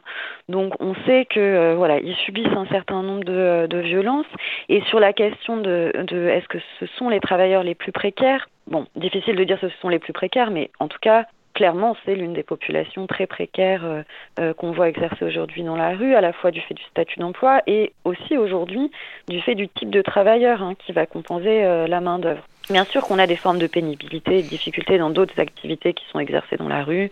Donc, 0.50 0.74
on 0.82 0.96
sait 1.06 1.26
que 1.26 1.76
voilà, 1.76 2.00
ils 2.00 2.16
subissent 2.16 2.48
un 2.48 2.66
certain 2.66 3.04
nombre 3.04 3.24
de, 3.24 3.68
de 3.68 3.78
violences 3.78 4.26
et 4.68 4.82
sur 4.82 5.00
la 5.00 5.14
question 5.14 5.30
de, 5.48 6.28
est-ce 6.30 6.48
que 6.48 6.60
ce 6.80 6.86
sont 6.98 7.10
les 7.10 7.20
travailleurs 7.20 7.64
les 7.64 7.76
plus 7.76 7.92
précaires? 7.92 8.48
Bon, 8.68 8.86
difficile 8.96 9.36
de 9.36 9.44
dire 9.44 9.58
ce 9.60 9.70
sont 9.82 9.90
les 9.90 10.00
plus 10.00 10.14
précaires, 10.14 10.52
mais 10.52 10.70
en 10.80 10.88
tout 10.88 11.00
cas, 11.02 11.26
clairement, 11.56 11.98
c'est 12.06 12.14
l'une 12.16 12.34
des 12.34 12.44
populations 12.44 13.08
très 13.08 13.26
précaires 13.26 13.84
qu'on 14.58 14.72
voit 14.72 14.90
exercer 14.90 15.26
aujourd'hui 15.26 15.64
dans 15.64 15.76
la 15.76 15.96
rue, 15.96 16.14
à 16.14 16.22
la 16.22 16.34
fois 16.34 16.52
du 16.52 16.62
fait 16.62 16.76
du 16.76 16.84
statut 16.84 17.20
d'emploi 17.20 17.62
et 17.66 17.94
aussi 18.04 18.38
aujourd'hui 18.38 18.92
du 19.28 19.42
fait 19.42 19.56
du 19.56 19.68
type 19.68 19.90
de 19.90 20.02
travailleur 20.02 20.62
hein, 20.62 20.76
qui 20.78 20.92
va 20.92 21.06
compenser 21.08 21.64
la 21.88 22.00
main-d'œuvre. 22.00 22.44
Bien 22.70 22.84
sûr 22.84 23.02
qu'on 23.02 23.18
a 23.18 23.26
des 23.26 23.36
formes 23.36 23.58
de 23.58 23.66
pénibilité 23.66 24.38
et 24.38 24.44
de 24.44 24.48
difficultés 24.48 25.00
dans 25.00 25.10
d'autres 25.10 25.40
activités 25.40 25.94
qui 25.94 26.06
sont 26.12 26.20
exercées 26.20 26.58
dans 26.58 26.70
la 26.70 26.84
rue. 26.84 27.10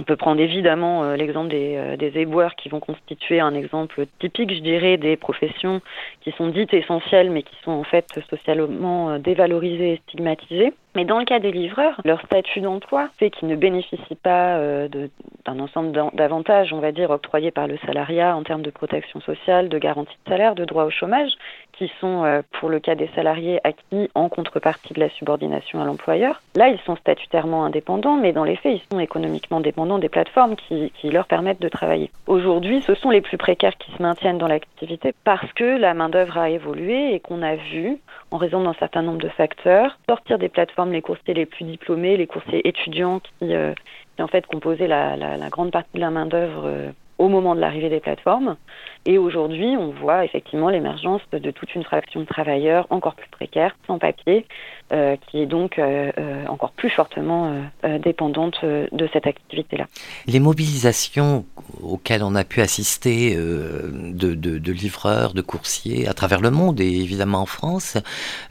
On 0.00 0.02
peut 0.02 0.16
prendre 0.16 0.40
évidemment 0.40 1.04
euh, 1.04 1.14
l'exemple 1.14 1.50
des, 1.50 1.76
euh, 1.76 1.96
des, 1.98 2.18
éboueurs 2.18 2.54
qui 2.54 2.70
vont 2.70 2.80
constituer 2.80 3.38
un 3.38 3.54
exemple 3.54 4.06
typique, 4.18 4.50
je 4.54 4.60
dirais, 4.60 4.96
des 4.96 5.18
professions 5.18 5.82
qui 6.22 6.32
sont 6.32 6.48
dites 6.48 6.72
essentielles 6.72 7.30
mais 7.30 7.42
qui 7.42 7.54
sont 7.62 7.72
en 7.72 7.84
fait 7.84 8.06
socialement 8.30 9.10
euh, 9.10 9.18
dévalorisées 9.18 9.92
et 9.92 10.00
stigmatisées. 10.08 10.72
Mais 10.94 11.04
dans 11.04 11.18
le 11.18 11.24
cas 11.24 11.38
des 11.38 11.52
livreurs, 11.52 12.00
leur 12.04 12.20
statut 12.22 12.60
d'emploi 12.60 13.08
fait 13.18 13.30
qu'ils 13.30 13.48
ne 13.48 13.56
bénéficient 13.56 14.16
pas 14.16 14.58
d'un 14.88 15.60
ensemble 15.60 15.92
d'avantages, 16.14 16.72
on 16.72 16.80
va 16.80 16.92
dire, 16.92 17.10
octroyés 17.10 17.50
par 17.50 17.66
le 17.66 17.78
salariat 17.86 18.36
en 18.36 18.42
termes 18.42 18.62
de 18.62 18.70
protection 18.70 19.20
sociale, 19.20 19.68
de 19.68 19.78
garantie 19.78 20.16
de 20.24 20.30
salaire, 20.30 20.54
de 20.54 20.64
droit 20.64 20.84
au 20.84 20.90
chômage, 20.90 21.32
qui 21.72 21.90
sont, 22.00 22.24
euh, 22.24 22.42
pour 22.52 22.68
le 22.68 22.78
cas 22.78 22.94
des 22.94 23.08
salariés, 23.14 23.60
acquis 23.64 24.10
en 24.14 24.28
contrepartie 24.28 24.92
de 24.92 25.00
la 25.00 25.08
subordination 25.10 25.80
à 25.80 25.84
l'employeur. 25.84 26.42
Là, 26.54 26.68
ils 26.68 26.78
sont 26.80 26.96
statutairement 26.96 27.64
indépendants, 27.64 28.16
mais 28.16 28.32
dans 28.32 28.44
les 28.44 28.56
faits, 28.56 28.80
ils 28.82 28.92
sont 28.92 29.00
économiquement 29.00 29.60
dépendants 29.60 29.98
des 29.98 30.08
plateformes 30.08 30.56
qui, 30.56 30.92
qui 31.00 31.10
leur 31.10 31.26
permettent 31.26 31.62
de 31.62 31.68
travailler. 31.68 32.10
Aujourd'hui, 32.26 32.82
ce 32.82 32.94
sont 32.94 33.10
les 33.10 33.20
plus 33.20 33.38
précaires 33.38 33.76
qui 33.78 33.92
se 33.92 34.02
maintiennent 34.02 34.38
dans 34.38 34.48
l'activité 34.48 35.14
parce 35.24 35.50
que 35.54 35.78
la 35.78 35.94
main-d'œuvre 35.94 36.38
a 36.38 36.50
évolué 36.50 37.14
et 37.14 37.20
qu'on 37.20 37.42
a 37.42 37.54
vu, 37.54 37.98
en 38.30 38.36
raison 38.36 38.62
d'un 38.62 38.74
certain 38.74 39.02
nombre 39.02 39.18
de 39.18 39.28
facteurs, 39.28 39.98
sortir 40.08 40.38
des 40.38 40.48
plateformes 40.48 40.79
les 40.86 41.02
coursiers 41.02 41.34
les 41.34 41.46
plus 41.46 41.64
diplômés, 41.64 42.16
les 42.16 42.26
coursiers 42.26 42.66
étudiants 42.66 43.20
qui, 43.20 43.54
euh, 43.54 43.74
qui 44.16 44.22
en 44.22 44.28
fait 44.28 44.46
composaient 44.46 44.88
la, 44.88 45.16
la, 45.16 45.36
la, 45.36 45.48
grande 45.48 45.70
partie 45.70 45.94
de 45.94 46.00
la 46.00 46.10
main-d'œuvre. 46.10 46.92
Au 47.20 47.28
moment 47.28 47.54
de 47.54 47.60
l'arrivée 47.60 47.90
des 47.90 48.00
plateformes. 48.00 48.56
Et 49.04 49.18
aujourd'hui, 49.18 49.76
on 49.78 49.90
voit 49.90 50.24
effectivement 50.24 50.70
l'émergence 50.70 51.20
de 51.32 51.50
toute 51.50 51.74
une 51.74 51.84
fraction 51.84 52.20
de 52.20 52.24
travailleurs 52.24 52.86
encore 52.88 53.14
plus 53.14 53.28
précaires, 53.28 53.76
sans 53.86 53.98
papier, 53.98 54.46
euh, 54.90 55.16
qui 55.26 55.42
est 55.42 55.46
donc 55.46 55.78
euh, 55.78 56.10
euh, 56.18 56.46
encore 56.46 56.72
plus 56.72 56.88
fortement 56.88 57.54
dépendante 58.02 58.64
de 58.64 59.08
cette 59.12 59.26
activité-là. 59.26 59.86
Les 60.26 60.40
mobilisations 60.40 61.44
auxquelles 61.82 62.22
on 62.22 62.34
a 62.34 62.44
pu 62.44 62.62
assister 62.62 63.36
de, 63.36 64.34
de, 64.34 64.72
livreurs, 64.72 65.34
de 65.34 65.42
coursiers 65.42 66.08
à 66.08 66.14
travers 66.14 66.40
le 66.40 66.50
monde 66.50 66.80
et 66.80 66.88
évidemment 66.88 67.42
en 67.42 67.46
France, 67.46 67.98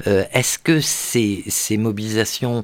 est-ce 0.05 0.59
que 0.59 0.79
ces 0.79 1.77
mobilisations 1.77 2.63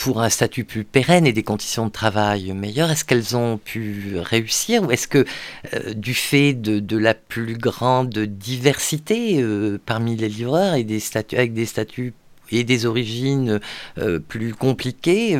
pour 0.00 0.22
un 0.22 0.30
statut 0.30 0.64
plus 0.64 0.82
pérenne 0.82 1.26
et 1.26 1.32
des 1.34 1.42
conditions 1.42 1.86
de 1.86 1.92
travail 1.92 2.52
meilleures, 2.52 2.90
est-ce 2.90 3.04
qu'elles 3.04 3.36
ont 3.36 3.58
pu 3.58 4.14
réussir 4.16 4.82
ou 4.82 4.90
est-ce 4.90 5.06
que 5.06 5.26
euh, 5.74 5.92
du 5.92 6.14
fait 6.14 6.54
de, 6.54 6.96
la 6.96 7.12
plus 7.12 7.56
grande 7.58 8.18
diversité 8.18 9.42
euh, 9.42 9.78
parmi 9.84 10.16
les 10.16 10.30
livreurs 10.30 10.74
et 10.74 10.84
des 10.84 11.00
statuts, 11.00 11.36
avec 11.36 11.52
des 11.52 11.66
statuts 11.66 12.14
et 12.50 12.64
des 12.64 12.86
origines 12.86 13.60
euh, 13.98 14.18
plus 14.18 14.54
compliquées, 14.54 15.38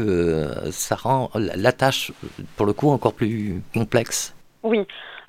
ça 0.70 0.94
rend 0.94 1.30
la 1.34 1.72
tâche 1.72 2.12
pour 2.56 2.66
le 2.66 2.74
coup 2.74 2.90
encore 2.90 3.14
plus 3.14 3.62
complexe? 3.72 4.34
Oui, 4.62 4.80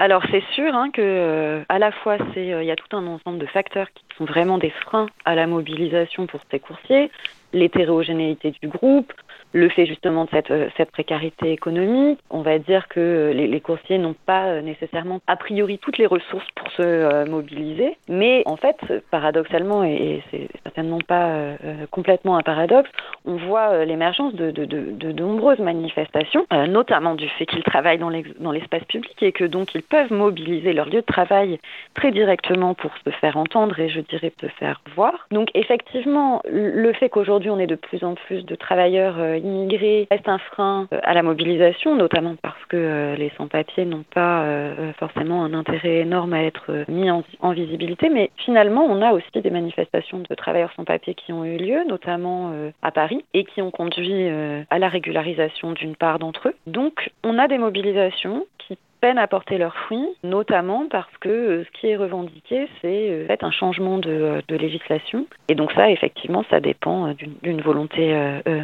alors 0.02 0.24
c'est 0.32 0.44
sûr 0.56 0.74
hein, 0.74 0.90
que 0.90 1.62
à 1.70 1.78
la 1.78 1.92
fois 1.92 2.18
c'est 2.34 2.48
il 2.48 2.66
y 2.66 2.72
a 2.72 2.76
tout 2.76 2.98
un 2.98 3.06
ensemble 3.06 3.38
de 3.38 3.46
facteurs 3.46 3.88
qui 3.94 4.04
sont 4.18 4.26
vraiment 4.26 4.58
des 4.58 4.72
freins 4.72 5.06
à 5.26 5.36
la 5.36 5.46
mobilisation 5.46 6.26
pour 6.26 6.40
ces 6.50 6.60
coursiers 6.60 7.12
l'hétérogénéité 7.54 8.52
du 8.62 8.68
groupe, 8.68 9.14
le 9.54 9.70
fait 9.70 9.86
justement 9.86 10.26
de 10.26 10.30
cette, 10.32 10.52
euh, 10.52 10.70
cette 10.78 10.92
précarité 10.92 11.52
économique. 11.52 12.20
On 12.30 12.42
va 12.42 12.60
dire 12.60 12.88
que 12.88 13.32
les, 13.34 13.48
les 13.48 13.62
coursiers 13.62 13.98
n'ont 13.98 14.16
pas 14.26 14.48
euh, 14.48 14.62
nécessairement 14.62 15.20
a 15.28 15.36
priori 15.36 15.78
toutes 15.78 15.98
les 15.98 16.06
ressources 16.06 16.48
pour 16.56 16.72
se 16.72 16.82
euh, 16.82 17.26
mobiliser, 17.26 17.98
mais 18.08 18.44
en 18.46 18.56
fait, 18.56 18.78
paradoxalement, 19.12 19.84
et, 19.84 20.24
c'est 20.32 20.48
certainement 20.64 21.00
pas 21.06 21.28
euh, 21.30 21.56
complètement 21.92 22.38
un 22.38 22.42
paradoxe, 22.42 22.90
on 23.26 23.36
voit 23.36 23.86
l'émergence 23.86 24.34
de, 24.36 24.52
de, 24.52 24.66
de, 24.66 24.92
de, 24.92 25.12
nombreuses 25.12 25.60
manifestations, 25.60 26.46
notamment 26.68 27.16
du 27.16 27.28
fait 27.30 27.46
qu'ils 27.46 27.64
travaillent 27.64 28.00
dans 28.00 28.52
l'espace 28.52 28.84
public 28.86 29.16
et 29.22 29.32
que 29.32 29.44
donc 29.44 29.76
ils 29.76 29.84
peuvent 29.84 30.12
mobiliser 30.12 30.74
leur 30.74 30.88
lieu 30.88 31.02
de 31.02 31.06
travail 31.06 31.60
très 31.94 32.12
directement 32.12 32.74
pour 32.74 32.92
se 33.06 33.10
faire 33.12 33.38
entendre 33.38 33.80
et 33.80 33.90
je 33.90 34.00
dirais 34.00 34.32
se 34.42 34.48
faire 34.48 34.82
voir. 34.96 35.28
Donc 35.32 35.50
effectivement, 35.54 36.42
le 36.50 36.94
fait 36.94 37.10
qu'aujourd'hui 37.10 37.50
on 37.50 37.60
ait 37.60 37.68
de 37.68 37.76
plus 37.76 38.04
en 38.04 38.16
plus 38.16 38.46
de 38.46 38.56
travailleurs 38.56 39.18
immigrés 39.42 40.08
reste 40.10 40.28
un 40.28 40.38
frein 40.38 40.88
euh, 40.94 41.00
à 41.04 41.14
la 41.14 41.24
mobilisation, 41.24 41.96
notamment 41.96 42.36
parce 42.42 42.64
que 42.66 42.78
euh, 42.78 43.16
les 43.16 43.32
sans-papiers 43.38 43.86
n'ont 43.86 44.06
pas 44.14 44.44
euh, 44.44 44.94
forcément 44.94 45.44
un 45.44 45.54
intérêt 45.54 46.00
énorme 46.00 46.34
à 46.34 46.44
être 46.44 46.86
mis 46.88 47.10
en, 47.10 47.24
visibilité. 47.52 48.10
Mais 48.10 48.32
finalement, 48.38 48.86
on 48.86 49.02
a 49.02 49.12
aussi 49.12 49.42
des 49.42 49.50
manifestations 49.50 50.20
de 50.28 50.36
travailleurs 50.36 50.72
sans-papiers 50.76 51.16
qui 51.16 51.34
ont 51.34 51.44
eu 51.44 51.58
lieu, 51.58 51.84
notamment 51.88 52.54
à 52.82 52.92
Paris, 52.92 53.26
et 53.34 53.44
qui 53.44 53.62
ont 53.62 53.72
conduit 53.72 54.30
à 54.70 54.80
la 54.80 54.88
régularisation 54.88 55.74
d'une 55.74 55.96
part 55.96 56.18
d'entre 56.18 56.50
eux. 56.50 56.56
Donc, 56.68 57.12
on 57.24 57.38
a 57.38 57.50
des 57.50 57.58
mobilisations 57.58 58.46
qui 58.58 58.78
peine 59.02 59.18
à 59.18 59.28
porter 59.28 59.58
leurs 59.58 59.76
fruits, 59.76 60.08
notamment 60.24 60.86
parce 60.90 61.12
que 61.20 61.30
euh, 61.30 61.64
ce 61.66 61.80
qui 61.80 61.88
est 61.88 61.98
revendiqué, 61.98 62.70
c'est 62.82 63.10
euh, 63.10 63.28
fait, 63.28 63.44
un 63.44 63.52
changement 63.52 63.98
de, 63.98 64.10
euh, 64.10 64.42
de, 64.48 64.56
législation. 64.56 65.26
Et 65.50 65.56
donc 65.56 65.72
ça, 65.74 65.90
effectivement, 65.90 66.46
ça 66.50 66.60
dépend 66.60 67.14
d'une 67.42 67.62
volonté 67.62 68.16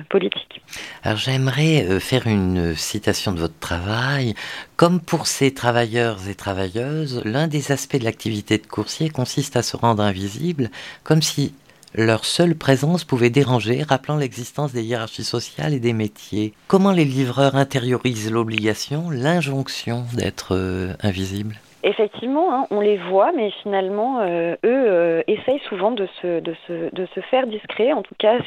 politique. 0.09 0.61
Alors 1.03 1.17
j'aimerais 1.17 1.99
faire 1.99 2.27
une 2.27 2.75
citation 2.75 3.31
de 3.31 3.39
votre 3.39 3.57
travail. 3.59 4.35
Comme 4.75 5.01
pour 5.01 5.25
ces 5.25 5.53
travailleurs 5.53 6.29
et 6.29 6.35
travailleuses, 6.35 7.23
l'un 7.25 7.47
des 7.47 7.71
aspects 7.71 7.97
de 7.97 8.03
l'activité 8.03 8.57
de 8.59 8.67
coursier 8.67 9.09
consiste 9.09 9.57
à 9.57 9.63
se 9.63 9.75
rendre 9.75 10.03
invisible, 10.03 10.69
comme 11.03 11.21
si 11.21 11.53
leur 11.95 12.25
seule 12.25 12.55
présence 12.55 13.03
pouvait 13.03 13.29
déranger, 13.29 13.83
rappelant 13.83 14.17
l'existence 14.17 14.73
des 14.73 14.83
hiérarchies 14.83 15.23
sociales 15.23 15.73
et 15.73 15.79
des 15.79 15.93
métiers. 15.93 16.53
Comment 16.67 16.91
les 16.91 17.05
livreurs 17.05 17.55
intériorisent 17.55 18.31
l'obligation, 18.31 19.09
l'injonction 19.09 20.03
d'être 20.15 20.55
euh, 20.55 20.93
invisibles? 21.01 21.55
Effectivement, 21.83 22.53
hein, 22.53 22.67
on 22.71 22.81
les 22.81 22.97
voit, 22.97 23.31
mais 23.31 23.51
finalement, 23.63 24.19
euh, 24.19 24.53
eux 24.53 24.57
euh, 24.65 25.21
essayent 25.27 25.61
souvent 25.69 25.91
de 25.91 26.07
se, 26.21 27.21
faire 27.29 27.47
discret. 27.47 27.93
En 27.93 28.01
tout 28.03 28.15
cas, 28.17 28.39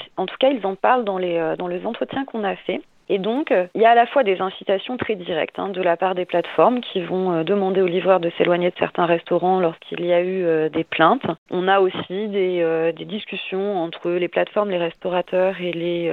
ils 0.51 0.67
en 0.67 0.75
parlent 0.75 1.05
dans 1.05 1.19
les 1.19 1.87
entretiens 1.87 2.25
qu'on 2.25 2.45
a 2.45 2.57
faits. 2.57 2.83
Et 3.12 3.19
donc, 3.19 3.50
euh, 3.50 3.67
il 3.75 3.83
y 3.83 3.87
a 3.87 3.90
à 3.90 3.95
la 3.97 4.07
fois 4.07 4.23
des 4.23 4.40
incitations 4.40 4.97
très 4.97 5.17
directes 5.17 5.59
hein, 5.59 5.69
de 5.69 5.83
la 5.83 5.97
part 5.97 6.14
des 6.14 6.25
plateformes 6.25 6.81
qui 6.81 7.02
vont 7.02 7.33
euh, 7.33 7.43
demander 7.43 7.83
aux 7.83 7.88
livreurs 7.88 8.21
de 8.21 8.31
s'éloigner 8.38 8.71
de 8.71 8.79
certains 8.79 9.05
restaurants 9.05 9.59
lorsqu'il 9.59 10.05
y 10.05 10.12
a 10.12 10.21
eu 10.21 10.45
euh, 10.45 10.69
des 10.69 10.85
plaintes. 10.85 11.26
On 11.50 11.67
a 11.67 11.81
aussi 11.81 12.29
des, 12.29 12.93
des, 12.97 13.05
discussions 13.05 13.83
entre 13.83 14.12
les 14.12 14.29
plateformes, 14.29 14.71
les 14.71 14.79
restaurateurs 14.79 15.61
et 15.61 15.73
les 15.73 16.12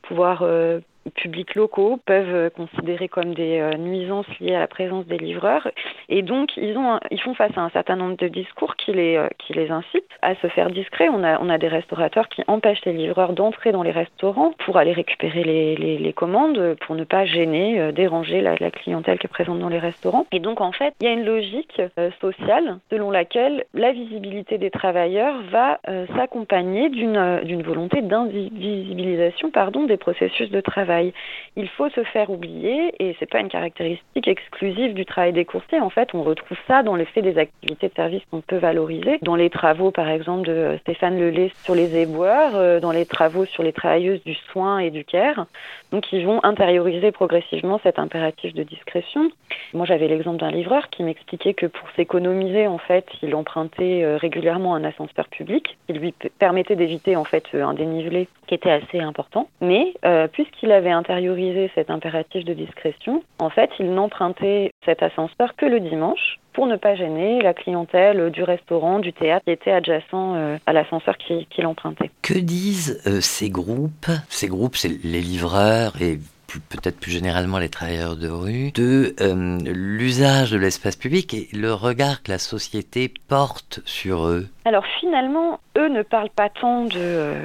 pouvoirs 0.00 0.42
publics 1.10 1.54
locaux 1.54 1.98
peuvent 2.04 2.50
considérer 2.50 3.08
comme 3.08 3.34
des 3.34 3.60
nuisances 3.78 4.26
liées 4.40 4.54
à 4.54 4.60
la 4.60 4.66
présence 4.66 5.06
des 5.06 5.18
livreurs. 5.18 5.68
Et 6.08 6.22
donc, 6.22 6.56
ils, 6.56 6.76
ont 6.76 6.98
ils 7.10 7.20
font 7.20 7.34
face 7.34 7.56
à 7.56 7.62
un 7.62 7.70
certain 7.70 7.96
nombre 7.96 8.16
de 8.16 8.28
discours 8.28 8.76
qui 8.76 8.92
les, 8.92 9.20
qui 9.38 9.52
les 9.52 9.70
incitent 9.70 10.04
à 10.22 10.34
se 10.36 10.46
faire 10.48 10.70
discret. 10.70 11.08
On 11.08 11.24
a, 11.24 11.40
on 11.40 11.48
a 11.48 11.58
des 11.58 11.68
restaurateurs 11.68 12.28
qui 12.28 12.42
empêchent 12.46 12.84
les 12.84 12.92
livreurs 12.92 13.32
d'entrer 13.32 13.72
dans 13.72 13.82
les 13.82 13.90
restaurants 13.90 14.52
pour 14.64 14.76
aller 14.76 14.92
récupérer 14.92 15.44
les, 15.44 15.76
les, 15.76 16.12
commandes, 16.12 16.76
pour 16.80 16.94
ne 16.94 17.04
pas 17.04 17.24
gêner, 17.24 17.92
déranger 17.92 18.40
la, 18.40 18.56
la, 18.58 18.70
clientèle 18.70 19.18
qui 19.18 19.26
est 19.26 19.28
présente 19.28 19.58
dans 19.58 19.68
les 19.68 19.78
restaurants. 19.78 20.26
Et 20.32 20.40
donc, 20.40 20.60
en 20.60 20.72
fait, 20.72 20.94
il 21.00 21.06
y 21.06 21.08
a 21.08 21.12
une 21.12 21.24
logique 21.24 21.80
sociale 22.20 22.78
selon 22.90 23.10
laquelle 23.10 23.64
la 23.74 23.92
visibilité 23.92 24.58
des 24.58 24.70
travailleurs 24.70 25.36
va 25.50 25.80
s'accompagner 26.16 26.88
d'une 26.88 27.62
volonté 27.62 28.02
d'invisibilisation 28.02 29.50
des 29.86 29.96
processus 29.96 30.50
de 30.50 30.60
travail. 30.60 30.99
Il 31.56 31.68
faut 31.68 31.88
se 31.90 32.04
faire 32.04 32.30
oublier, 32.30 32.92
et 32.98 33.16
c'est 33.18 33.28
pas 33.28 33.40
une 33.40 33.48
caractéristique 33.48 34.28
exclusive 34.28 34.94
du 34.94 35.04
travail 35.04 35.32
des 35.32 35.44
coursiers. 35.44 35.80
En 35.80 35.90
fait, 35.90 36.14
on 36.14 36.22
retrouve 36.22 36.58
ça 36.66 36.82
dans 36.82 36.96
le 36.96 37.04
fait 37.04 37.22
des 37.22 37.38
activités 37.38 37.88
de 37.88 37.94
service 37.94 38.22
qu'on 38.30 38.40
peut 38.40 38.56
valoriser, 38.56 39.18
dans 39.22 39.36
les 39.36 39.50
travaux, 39.50 39.90
par 39.90 40.08
exemple, 40.08 40.46
de 40.46 40.78
Stéphane 40.82 41.18
Lelay 41.18 41.50
sur 41.64 41.74
les 41.74 41.96
éboueurs, 41.96 42.56
euh, 42.56 42.80
dans 42.80 42.92
les 42.92 43.06
travaux 43.06 43.44
sur 43.44 43.62
les 43.62 43.72
travailleuses 43.72 44.22
du 44.24 44.34
soin 44.34 44.78
et 44.78 44.90
du 44.90 45.04
care. 45.04 45.46
Donc, 45.92 46.12
ils 46.12 46.24
vont 46.24 46.40
intérioriser 46.44 47.12
progressivement 47.12 47.80
cet 47.82 47.98
impératif 47.98 48.54
de 48.54 48.62
discrétion. 48.62 49.30
Moi, 49.74 49.86
j'avais 49.86 50.08
l'exemple 50.08 50.38
d'un 50.38 50.50
livreur 50.50 50.88
qui 50.90 51.02
m'expliquait 51.02 51.54
que 51.54 51.66
pour 51.66 51.88
s'économiser, 51.96 52.66
en 52.66 52.78
fait, 52.78 53.06
il 53.22 53.34
empruntait 53.34 54.04
euh, 54.04 54.16
régulièrement 54.16 54.74
un 54.74 54.84
ascenseur 54.84 55.28
public, 55.28 55.76
qui 55.86 55.92
lui 55.92 56.14
permettait 56.38 56.76
d'éviter, 56.76 57.16
en 57.16 57.24
fait, 57.24 57.44
un 57.54 57.74
dénivelé 57.74 58.28
qui 58.46 58.54
était 58.54 58.70
assez 58.70 58.98
important. 59.00 59.48
Mais 59.60 59.94
euh, 60.04 60.26
puisqu'il 60.26 60.72
avait 60.72 60.79
intériorisé 60.88 61.70
cet 61.74 61.90
impératif 61.90 62.44
de 62.44 62.54
discrétion, 62.54 63.22
en 63.38 63.50
fait, 63.50 63.70
il 63.78 63.92
n'empruntait 63.92 64.72
cet 64.84 65.02
ascenseur 65.02 65.54
que 65.56 65.66
le 65.66 65.80
dimanche 65.80 66.38
pour 66.52 66.66
ne 66.66 66.76
pas 66.76 66.94
gêner 66.94 67.40
la 67.42 67.54
clientèle 67.54 68.30
du 68.30 68.42
restaurant, 68.42 68.98
du 68.98 69.12
théâtre 69.12 69.44
qui 69.44 69.52
était 69.52 69.70
adjacent 69.70 70.04
euh, 70.14 70.58
à 70.66 70.72
l'ascenseur 70.72 71.16
qu'il 71.18 71.46
qui 71.46 71.64
empruntait. 71.64 72.10
Que 72.22 72.34
disent 72.34 73.00
euh, 73.06 73.20
ces 73.20 73.50
groupes? 73.50 74.10
Ces 74.28 74.48
groupes, 74.48 74.76
c'est 74.76 75.04
les 75.04 75.20
livreurs 75.20 75.92
et 76.00 76.18
peut-être 76.68 76.98
plus 76.98 77.12
généralement 77.12 77.58
les 77.58 77.68
travailleurs 77.68 78.16
de 78.16 78.28
rue, 78.28 78.72
de 78.72 79.14
euh, 79.20 79.58
l'usage 79.64 80.50
de 80.50 80.58
l'espace 80.58 80.96
public 80.96 81.32
et 81.34 81.48
le 81.52 81.72
regard 81.72 82.24
que 82.24 82.32
la 82.32 82.38
société 82.38 83.12
porte 83.28 83.80
sur 83.84 84.26
eux 84.26 84.48
alors 84.70 84.84
finalement, 85.00 85.58
ne 85.88 86.02
parlent 86.02 86.30
pas 86.30 86.48
tant 86.48 86.84
de, 86.84 86.92
euh, 86.96 87.44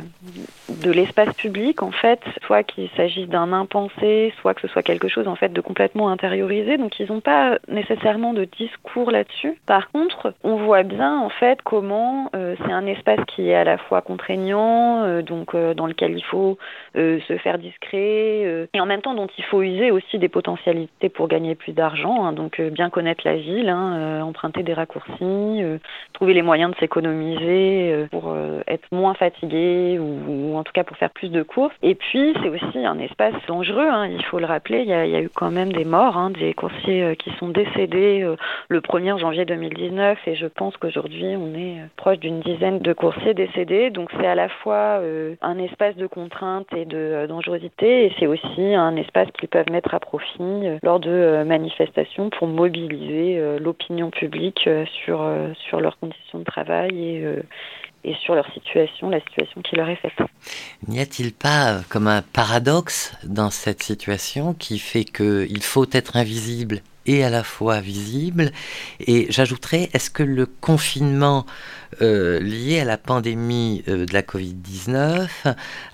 de 0.69 0.91
l'espace 0.91 1.33
public 1.35 1.81
en 1.81 1.91
fait, 1.91 2.19
soit 2.45 2.63
qu'il 2.63 2.89
s'agisse 2.95 3.27
d'un 3.27 3.53
impensé, 3.53 4.33
soit 4.41 4.53
que 4.53 4.61
ce 4.61 4.67
soit 4.67 4.83
quelque 4.83 5.07
chose 5.07 5.27
en 5.27 5.35
fait 5.35 5.53
de 5.53 5.61
complètement 5.61 6.09
intériorisé. 6.09 6.77
Donc 6.77 6.99
ils 6.99 7.11
n'ont 7.11 7.21
pas 7.21 7.57
nécessairement 7.67 8.33
de 8.33 8.45
discours 8.45 9.11
là-dessus. 9.11 9.59
Par 9.65 9.91
contre, 9.91 10.33
on 10.43 10.55
voit 10.55 10.83
bien 10.83 11.19
en 11.19 11.29
fait 11.29 11.59
comment 11.63 12.29
euh, 12.35 12.55
c'est 12.65 12.71
un 12.71 12.85
espace 12.85 13.19
qui 13.27 13.49
est 13.49 13.55
à 13.55 13.63
la 13.63 13.77
fois 13.77 14.01
contraignant, 14.01 15.03
euh, 15.03 15.21
donc 15.21 15.55
dans 15.55 15.87
lequel 15.87 16.17
il 16.17 16.23
faut 16.23 16.57
se 16.95 17.37
faire 17.43 17.57
discret, 17.57 18.67
et 18.73 18.79
en 18.79 18.85
même 18.85 19.01
temps 19.01 19.13
dont 19.13 19.27
il 19.37 19.43
faut 19.43 19.61
user 19.61 19.91
aussi 19.91 20.17
des 20.17 20.29
potentialités 20.29 21.09
pour 21.09 21.27
gagner 21.27 21.55
plus 21.55 21.73
d'argent. 21.73 22.25
Hein. 22.25 22.33
donc 22.33 22.61
bien 22.61 22.89
connaître 22.89 23.21
la 23.25 23.35
ville, 23.35 23.69
hein, 23.69 24.21
emprunter 24.23 24.63
des 24.63 24.73
raccourcis, 24.73 25.61
trouver 26.13 26.33
les 26.33 26.41
moyens 26.41 26.71
de 26.71 26.77
s'économiser 26.77 27.45
euh, 27.91 28.07
euh, 28.27 28.62
être 28.67 28.88
moins 28.91 29.13
fatigué 29.13 30.00
ou, 30.00 30.55
en 30.55 30.63
tout 30.63 30.72
cas 30.74 30.84
pour 30.84 30.98
faire 30.98 31.10
plus 31.10 31.29
de 31.29 31.44
courses. 31.44 31.74
Et 31.82 31.96
puis 31.96 32.34
c'est 32.41 32.50
aussi 32.50 32.86
un 32.86 33.00
espace 33.00 33.34
dangereux, 33.48 33.88
hein, 33.88 34.08
il 34.08 34.24
faut 34.25 34.39
le 34.39 34.46
rappeler, 34.46 34.82
il 34.82 34.88
y, 34.88 34.94
a, 34.94 35.22
eu 35.22 35.29
quand 35.29 35.51
même 35.51 35.72
des 35.72 35.86
morts, 35.86 36.17
hein, 36.17 36.29
des 36.32 36.53
coursiers 36.53 37.03
euh, 37.03 37.15
qui 37.15 37.32
sont 37.39 37.50
décédés 37.50 38.25
le 38.70 38.79
1er 38.79 39.20
janvier 39.20 39.46
2019 39.46 40.17
et 40.27 40.36
je 40.36 40.48
pense 40.48 40.75
qu'aujourd'hui 40.77 41.36
on 41.38 41.53
est 41.55 41.77
proche 41.96 42.20
d'une 42.20 42.39
dizaine 42.39 42.79
de 42.79 42.94
coursiers 42.94 43.34
décédés. 43.34 43.89
Donc 43.89 44.10
c'est 44.17 44.27
à 44.27 44.36
la 44.36 44.50
fois 44.50 45.01
un 45.41 45.58
espace 45.60 45.96
de 45.96 46.08
contrainte 46.08 46.67
et 46.75 46.86
de 46.86 47.25
dangerosité 47.27 48.05
et 48.05 48.13
c'est 48.20 48.27
aussi 48.27 48.74
un 48.74 48.96
espace 48.96 49.29
qu'ils 49.38 49.50
peuvent 49.50 49.70
mettre 49.72 49.94
à 49.94 50.00
profit 50.00 50.79
lors 50.84 51.00
de 51.00 51.44
manifestations 51.46 52.29
pour 52.29 52.48
mobiliser 52.48 53.60
l'opinion 53.60 54.10
publique 54.10 54.70
sur, 54.86 55.25
sur 55.53 55.79
leurs 55.79 55.98
conditions 56.00 56.39
de 56.39 56.44
travail 56.44 56.96
euh, 56.96 57.41
et, 58.05 58.15
sur 58.24 58.35
leur 58.35 58.51
situation, 58.53 59.09
la 59.09 59.19
situation 59.21 59.62
qui 59.62 59.75
leur 59.75 59.89
est 59.89 59.95
faite. 59.95 60.13
N'y 60.88 61.00
a-t-il 61.00 61.33
pas 61.33 61.81
comme 61.89 62.07
un 62.07 62.21
paradoxe 62.21 63.13
dans 63.24 63.50
cette 63.50 63.83
situation 63.83 64.53
qui 64.53 64.79
fait 64.79 65.03
qu'il 65.03 65.63
faut 65.63 65.88
être 65.91 66.15
invisible 66.15 66.81
et 67.07 67.24
à 67.24 67.29
la 67.29 67.43
fois 67.43 67.81
visible? 67.81 68.51
Et 69.00 69.27
j'ajouterais, 69.29 69.89
est-ce 69.93 70.09
que 70.09 70.24
le 70.24 70.45
confinement 70.45 71.45
euh, 72.01 72.39
lié 72.39 72.79
à 72.79 72.85
la 72.85 72.97
pandémie 72.97 73.83
euh, 73.88 74.05
de 74.05 74.13
la 74.13 74.21
Covid-19 74.21 75.27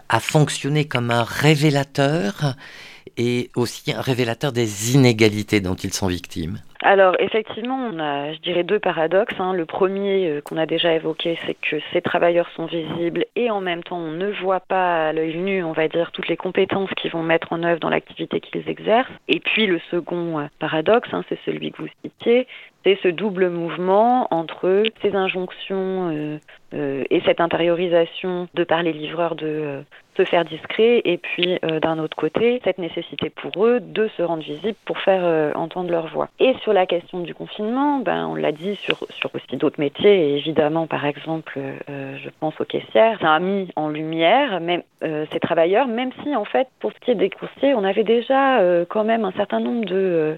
a 0.09 0.19
fonctionné 0.19 0.85
comme 0.85 1.11
un 1.11 1.23
révélateur 1.23 2.55
et 3.17 3.51
aussi 3.55 3.93
un 3.93 4.01
révélateur 4.01 4.51
des 4.51 4.93
inégalités 4.93 5.61
dont 5.61 5.75
ils 5.75 5.93
sont 5.93 6.07
victimes? 6.07 6.59
Alors 6.83 7.15
effectivement, 7.19 7.77
on 7.77 7.99
a, 7.99 8.33
je 8.33 8.39
dirais, 8.39 8.63
deux 8.63 8.79
paradoxes. 8.79 9.39
Hein. 9.39 9.53
Le 9.53 9.65
premier 9.65 10.29
euh, 10.29 10.41
qu'on 10.41 10.57
a 10.57 10.65
déjà 10.65 10.93
évoqué, 10.93 11.37
c'est 11.45 11.53
que 11.53 11.77
ces 11.93 12.01
travailleurs 12.01 12.49
sont 12.55 12.65
visibles 12.65 13.25
et 13.35 13.51
en 13.51 13.61
même 13.61 13.83
temps, 13.83 13.99
on 13.99 14.11
ne 14.11 14.31
voit 14.31 14.59
pas 14.59 15.09
à 15.09 15.13
l'œil 15.13 15.37
nu, 15.37 15.63
on 15.63 15.73
va 15.73 15.87
dire, 15.87 16.11
toutes 16.11 16.27
les 16.27 16.37
compétences 16.37 16.89
qu'ils 16.97 17.11
vont 17.11 17.23
mettre 17.23 17.53
en 17.53 17.63
œuvre 17.63 17.79
dans 17.79 17.89
l'activité 17.89 18.39
qu'ils 18.39 18.67
exercent. 18.67 19.11
Et 19.27 19.39
puis 19.39 19.67
le 19.67 19.79
second 19.91 20.39
euh, 20.39 20.45
paradoxe, 20.59 21.09
hein, 21.13 21.23
c'est 21.29 21.39
celui 21.45 21.71
que 21.71 21.83
vous 21.83 21.89
citiez, 22.03 22.47
c'est 22.83 22.97
ce 23.03 23.07
double 23.07 23.49
mouvement 23.49 24.27
entre 24.31 24.83
ces 25.01 25.15
injonctions 25.15 26.09
euh, 26.11 26.37
euh, 26.73 27.03
et 27.09 27.21
cette 27.21 27.41
intériorisation 27.41 28.47
de 28.53 28.63
par 28.63 28.81
les 28.81 28.93
livreurs 28.93 29.35
de 29.35 29.45
euh, 29.45 29.81
se 30.17 30.25
faire 30.25 30.43
discret 30.43 31.01
et 31.05 31.17
puis 31.17 31.57
d'un 31.81 31.97
autre 31.97 32.17
côté 32.17 32.59
cette 32.65 32.79
nécessité 32.79 33.29
pour 33.29 33.65
eux 33.65 33.79
de 33.79 34.09
se 34.17 34.21
rendre 34.21 34.43
visibles 34.43 34.77
pour 34.83 34.97
faire 34.99 35.55
entendre 35.55 35.89
leur 35.89 36.07
voix. 36.07 36.27
Et 36.37 36.53
sur 36.63 36.73
la 36.73 36.85
question 36.85 37.21
du 37.21 37.33
confinement, 37.33 37.99
ben 37.99 38.27
on 38.27 38.35
l'a 38.35 38.51
dit 38.51 38.75
sur 38.75 38.97
sur 39.09 39.33
aussi 39.33 39.55
d'autres 39.55 39.79
métiers 39.79 40.11
et 40.11 40.35
évidemment 40.35 40.85
par 40.85 41.05
exemple 41.05 41.61
je 41.87 42.29
pense 42.41 42.59
aux 42.59 42.65
caissières, 42.65 43.17
ça 43.21 43.33
a 43.33 43.39
mis 43.39 43.69
en 43.77 43.87
lumière 43.87 44.59
même 44.59 44.83
ces 45.01 45.39
travailleurs 45.39 45.87
même 45.87 46.11
si 46.23 46.35
en 46.35 46.45
fait 46.45 46.67
pour 46.81 46.91
ce 46.91 46.99
qui 46.99 47.11
est 47.11 47.15
des 47.15 47.29
coursiers 47.29 47.73
on 47.73 47.85
avait 47.85 48.03
déjà 48.03 48.59
quand 48.89 49.05
même 49.05 49.23
un 49.23 49.31
certain 49.31 49.61
nombre 49.61 49.85
de 49.85 50.37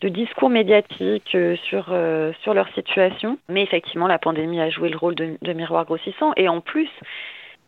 de 0.00 0.08
discours 0.08 0.50
médiatiques 0.50 1.34
euh, 1.34 1.56
sur, 1.68 1.86
euh, 1.90 2.32
sur 2.42 2.54
leur 2.54 2.68
situation. 2.74 3.38
Mais 3.48 3.62
effectivement, 3.62 4.06
la 4.06 4.18
pandémie 4.18 4.60
a 4.60 4.70
joué 4.70 4.88
le 4.88 4.96
rôle 4.96 5.14
de, 5.14 5.36
de 5.40 5.52
miroir 5.52 5.84
grossissant. 5.84 6.32
Et 6.36 6.48
en 6.48 6.60
plus, 6.60 6.90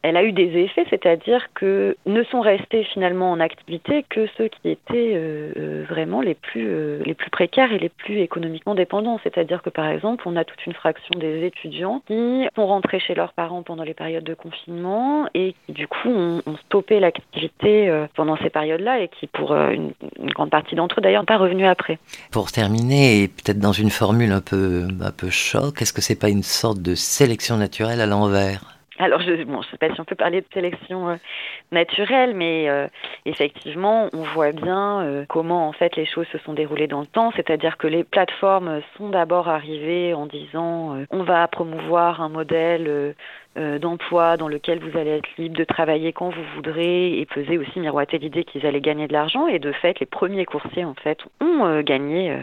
elle 0.03 0.17
a 0.17 0.23
eu 0.23 0.33
des 0.33 0.57
effets, 0.57 0.87
c'est-à-dire 0.91 1.49
que 1.55 1.97
ne 2.07 2.23
sont 2.25 2.41
restés 2.41 2.85
finalement 2.85 3.33
en 3.33 3.41
activité 3.41 4.05
que 4.09 4.27
ceux 4.37 4.49
qui 4.49 4.71
étaient 4.71 5.13
euh, 5.15 5.53
euh, 5.57 5.85
vraiment 5.89 6.21
les 6.21 6.35
plus, 6.35 6.67
euh, 6.69 7.03
les 7.05 7.15
plus 7.15 7.31
précaires 7.31 7.73
et 7.73 7.79
les 7.79 7.89
plus 7.89 8.21
économiquement 8.21 8.75
dépendants. 8.75 9.19
C'est-à-dire 9.25 9.61
que 9.61 9.71
par 9.71 9.89
exemple, 9.89 10.23
on 10.27 10.37
a 10.37 10.45
toute 10.45 10.65
une 10.67 10.73
fraction 10.73 11.19
des 11.19 11.45
étudiants 11.45 12.03
qui 12.07 12.47
sont 12.55 12.67
rentrés 12.67 13.01
chez 13.01 13.15
leurs 13.15 13.33
parents 13.33 13.63
pendant 13.63 13.83
les 13.83 13.95
périodes 13.95 14.25
de 14.25 14.35
confinement 14.35 15.27
et 15.35 15.55
qui 15.67 15.73
du 15.73 15.89
coup 15.89 16.09
ont, 16.09 16.43
stoppé 16.67 17.01
l'activité 17.01 18.05
pendant 18.15 18.37
ces 18.37 18.51
périodes-là 18.51 19.01
et 19.01 19.09
qui 19.09 19.27
pour 19.27 19.55
une, 19.55 19.93
grande 20.35 20.51
partie 20.51 20.75
d'entre 20.75 20.99
eux 20.99 21.03
d'ailleurs 21.03 21.23
n'ont 21.23 21.27
pas 21.27 21.39
revenu 21.39 21.67
après. 21.67 21.99
Pour 22.31 22.51
terminer, 22.51 23.23
et 23.23 23.29
peut-être 23.29 23.59
dans 23.59 23.73
une 23.73 23.91
formule 23.91 24.33
un 24.33 24.41
peu, 24.41 24.87
un 25.01 25.11
peu 25.11 25.31
choc, 25.31 25.81
est-ce 25.81 25.93
que 25.93 26.01
c'est 26.01 26.19
pas 26.19 26.29
une 26.29 26.43
sorte 26.43 26.81
de 26.81 26.95
sélection 26.95 27.57
naturelle 27.57 28.01
à 28.01 28.07
l'envers? 28.07 28.78
Alors, 28.99 29.21
je 29.21 29.31
ne 29.31 29.63
sais 29.63 29.77
pas 29.79 29.95
si 29.95 30.01
on 30.01 30.05
peut 30.05 30.17
parler 30.17 30.41
de 30.41 30.47
sélection 30.53 31.09
euh, 31.09 31.17
naturelle, 31.71 32.35
mais 32.35 32.69
euh, 32.69 32.89
effectivement, 33.27 34.09
on 34.13 34.23
voit 34.23 34.51
bien 34.51 35.03
euh, 35.03 35.25
comment 35.29 35.69
en 35.69 35.73
fait 35.73 35.95
les 35.95 36.05
choses 36.05 36.27
se 36.33 36.39
sont 36.39 36.53
déroulées 36.53 36.89
dans 36.89 37.01
le 37.01 37.07
temps. 37.07 37.31
C'est-à-dire 37.37 37.77
que 37.77 37.87
les 37.87 38.03
plateformes 38.03 38.81
sont 38.97 39.09
d'abord 39.09 39.49
arrivées 39.49 40.15
en 40.15 40.27
disant 40.27 40.97
on 41.11 41.23
va 41.23 41.47
promouvoir 41.49 42.21
un 42.21 42.29
modèle 42.29 43.15
d'emploi 43.57 44.37
dans 44.37 44.47
lequel 44.47 44.79
vous 44.79 44.97
allez 44.97 45.11
être 45.11 45.29
libre 45.37 45.57
de 45.57 45.65
travailler 45.65 46.13
quand 46.13 46.31
vous 46.31 46.45
voudrez 46.55 47.19
et 47.19 47.27
peser 47.27 47.59
aussi 47.59 47.81
miroiter 47.81 48.19
l'idée 48.19 48.45
qu'ils 48.45 48.67
allaient 48.67 48.81
gagner 48.81 49.09
de 49.09 49.13
l'argent. 49.13 49.47
Et 49.47 49.59
de 49.59 49.73
fait, 49.73 49.99
les 50.01 50.07
premiers 50.07 50.45
coursiers 50.45 50.85
en 50.85 50.95
fait 50.95 51.19
ont 51.41 51.81
gagné 51.81 52.37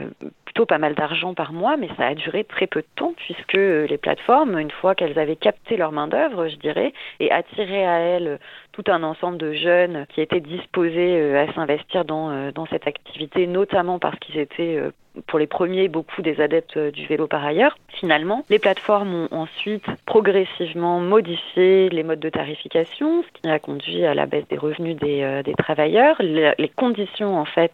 pas 0.64 0.78
mal 0.78 0.96
d'argent 0.96 1.34
par 1.34 1.52
mois, 1.52 1.76
mais 1.76 1.90
ça 1.98 2.08
a 2.08 2.16
duré 2.16 2.46
très 2.46 2.68
peu 2.68 2.80
de 2.82 2.88
temps 2.96 3.14
puisque 3.18 3.56
euh, 3.56 3.86
les 3.88 3.98
plateformes, 3.98 4.58
une 4.58 4.72
fois 4.72 4.96
qu'elles 4.96 5.20
avaient 5.20 5.36
capté 5.36 5.76
leur 5.76 5.92
main-d'œuvre, 5.92 6.48
je 6.48 6.56
dirais, 6.56 6.94
et 7.20 7.30
attiré 7.32 7.86
à 7.86 8.00
elles 8.00 8.40
tout 8.72 8.86
un 8.88 9.04
ensemble 9.04 9.38
de 9.38 9.52
jeunes 9.52 10.06
qui 10.14 10.22
étaient 10.22 10.40
disposés 10.40 11.20
euh, 11.20 11.46
à 11.46 11.54
s'investir 11.54 12.06
euh, 12.10 12.54
dans 12.54 12.66
cette 12.68 12.88
activité, 12.88 13.48
notamment 13.48 14.00
parce 14.00 14.18
qu'ils 14.20 14.38
étaient 14.38 14.80
pour 15.28 15.40
les 15.40 15.48
premiers 15.48 15.88
beaucoup 15.88 16.22
des 16.22 16.42
adeptes 16.42 16.78
du 16.78 17.06
vélo 17.06 17.28
par 17.28 17.46
ailleurs. 17.46 17.78
Finalement, 17.90 18.44
les 18.50 18.60
plateformes 18.60 19.28
ont 19.32 19.42
ensuite 19.42 19.86
progressivement 20.06 21.00
modifié 21.00 21.90
les 21.90 22.04
modes 22.04 22.20
de 22.20 22.30
tarification, 22.30 23.24
ce 23.24 23.42
qui 23.42 23.50
a 23.50 23.60
conduit 23.60 24.06
à 24.06 24.14
la 24.14 24.26
baisse 24.26 24.48
des 24.50 24.58
revenus 24.58 24.96
des, 24.98 25.42
des 25.44 25.54
travailleurs. 25.54 26.18
Les 26.22 26.72
conditions 26.76 27.38
en 27.38 27.46
fait 27.46 27.72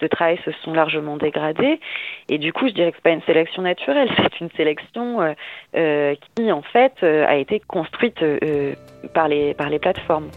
de 0.00 0.06
travail 0.06 0.38
se 0.44 0.52
sont 0.62 0.72
largement 0.72 1.16
dégradées 1.16 1.80
et 2.28 2.38
du 2.38 2.52
coup, 2.52 2.68
je 2.68 2.72
dirais 2.72 2.90
que 2.90 2.96
c'est 2.96 3.02
pas 3.02 3.10
une 3.10 3.22
sélection 3.22 3.62
naturelle, 3.62 4.10
c'est 4.16 4.40
une 4.40 4.50
sélection 4.56 5.20
euh, 5.20 5.32
euh, 5.76 6.14
qui 6.36 6.50
en 6.52 6.62
fait 6.62 6.94
euh, 7.02 7.26
a 7.26 7.36
été 7.36 7.60
construite 7.60 8.24
par 9.12 9.28
les 9.28 9.54
par 9.54 9.68
les 9.68 9.78
plateformes. 9.78 10.30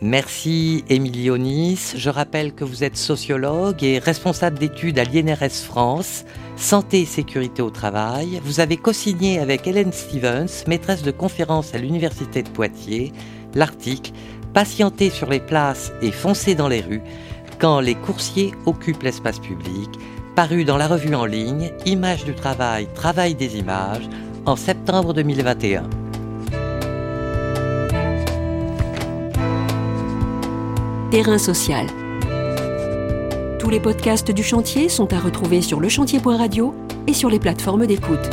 Merci 0.00 0.84
Émilie 0.88 1.30
Onis. 1.30 1.94
Je 1.96 2.10
rappelle 2.10 2.52
que 2.52 2.64
vous 2.64 2.84
êtes 2.84 2.96
sociologue 2.96 3.82
et 3.82 3.98
responsable 3.98 4.58
d'études 4.58 4.98
à 4.98 5.04
l'INRS 5.04 5.64
France, 5.64 6.24
Santé 6.56 7.02
et 7.02 7.06
Sécurité 7.06 7.62
au 7.62 7.70
Travail. 7.70 8.40
Vous 8.44 8.60
avez 8.60 8.76
co-signé 8.76 9.38
avec 9.38 9.66
Hélène 9.66 9.92
Stevens, 9.92 10.64
maîtresse 10.66 11.02
de 11.02 11.10
conférence 11.10 11.74
à 11.74 11.78
l'Université 11.78 12.42
de 12.42 12.48
Poitiers, 12.48 13.12
l'article 13.54 14.12
Patienter 14.52 15.10
sur 15.10 15.28
les 15.28 15.40
places 15.40 15.92
et 16.00 16.12
foncer 16.12 16.54
dans 16.54 16.68
les 16.68 16.80
rues 16.80 17.02
quand 17.58 17.80
les 17.80 17.96
coursiers 17.96 18.52
occupent 18.66 19.02
l'espace 19.02 19.40
public 19.40 19.90
paru 20.34 20.64
dans 20.64 20.76
la 20.76 20.88
revue 20.88 21.14
en 21.14 21.24
ligne 21.24 21.70
Images 21.86 22.24
du 22.24 22.34
travail, 22.34 22.88
travail 22.94 23.34
des 23.34 23.56
images, 23.56 24.08
en 24.46 24.56
septembre 24.56 25.14
2021. 25.14 26.03
Terrain 31.14 31.38
social. 31.38 31.86
Tous 33.60 33.70
les 33.70 33.78
podcasts 33.78 34.32
du 34.32 34.42
chantier 34.42 34.88
sont 34.88 35.12
à 35.12 35.20
retrouver 35.20 35.62
sur 35.62 35.78
lechantier.radio 35.80 36.74
et 37.06 37.12
sur 37.12 37.30
les 37.30 37.38
plateformes 37.38 37.86
d'écoute. 37.86 38.28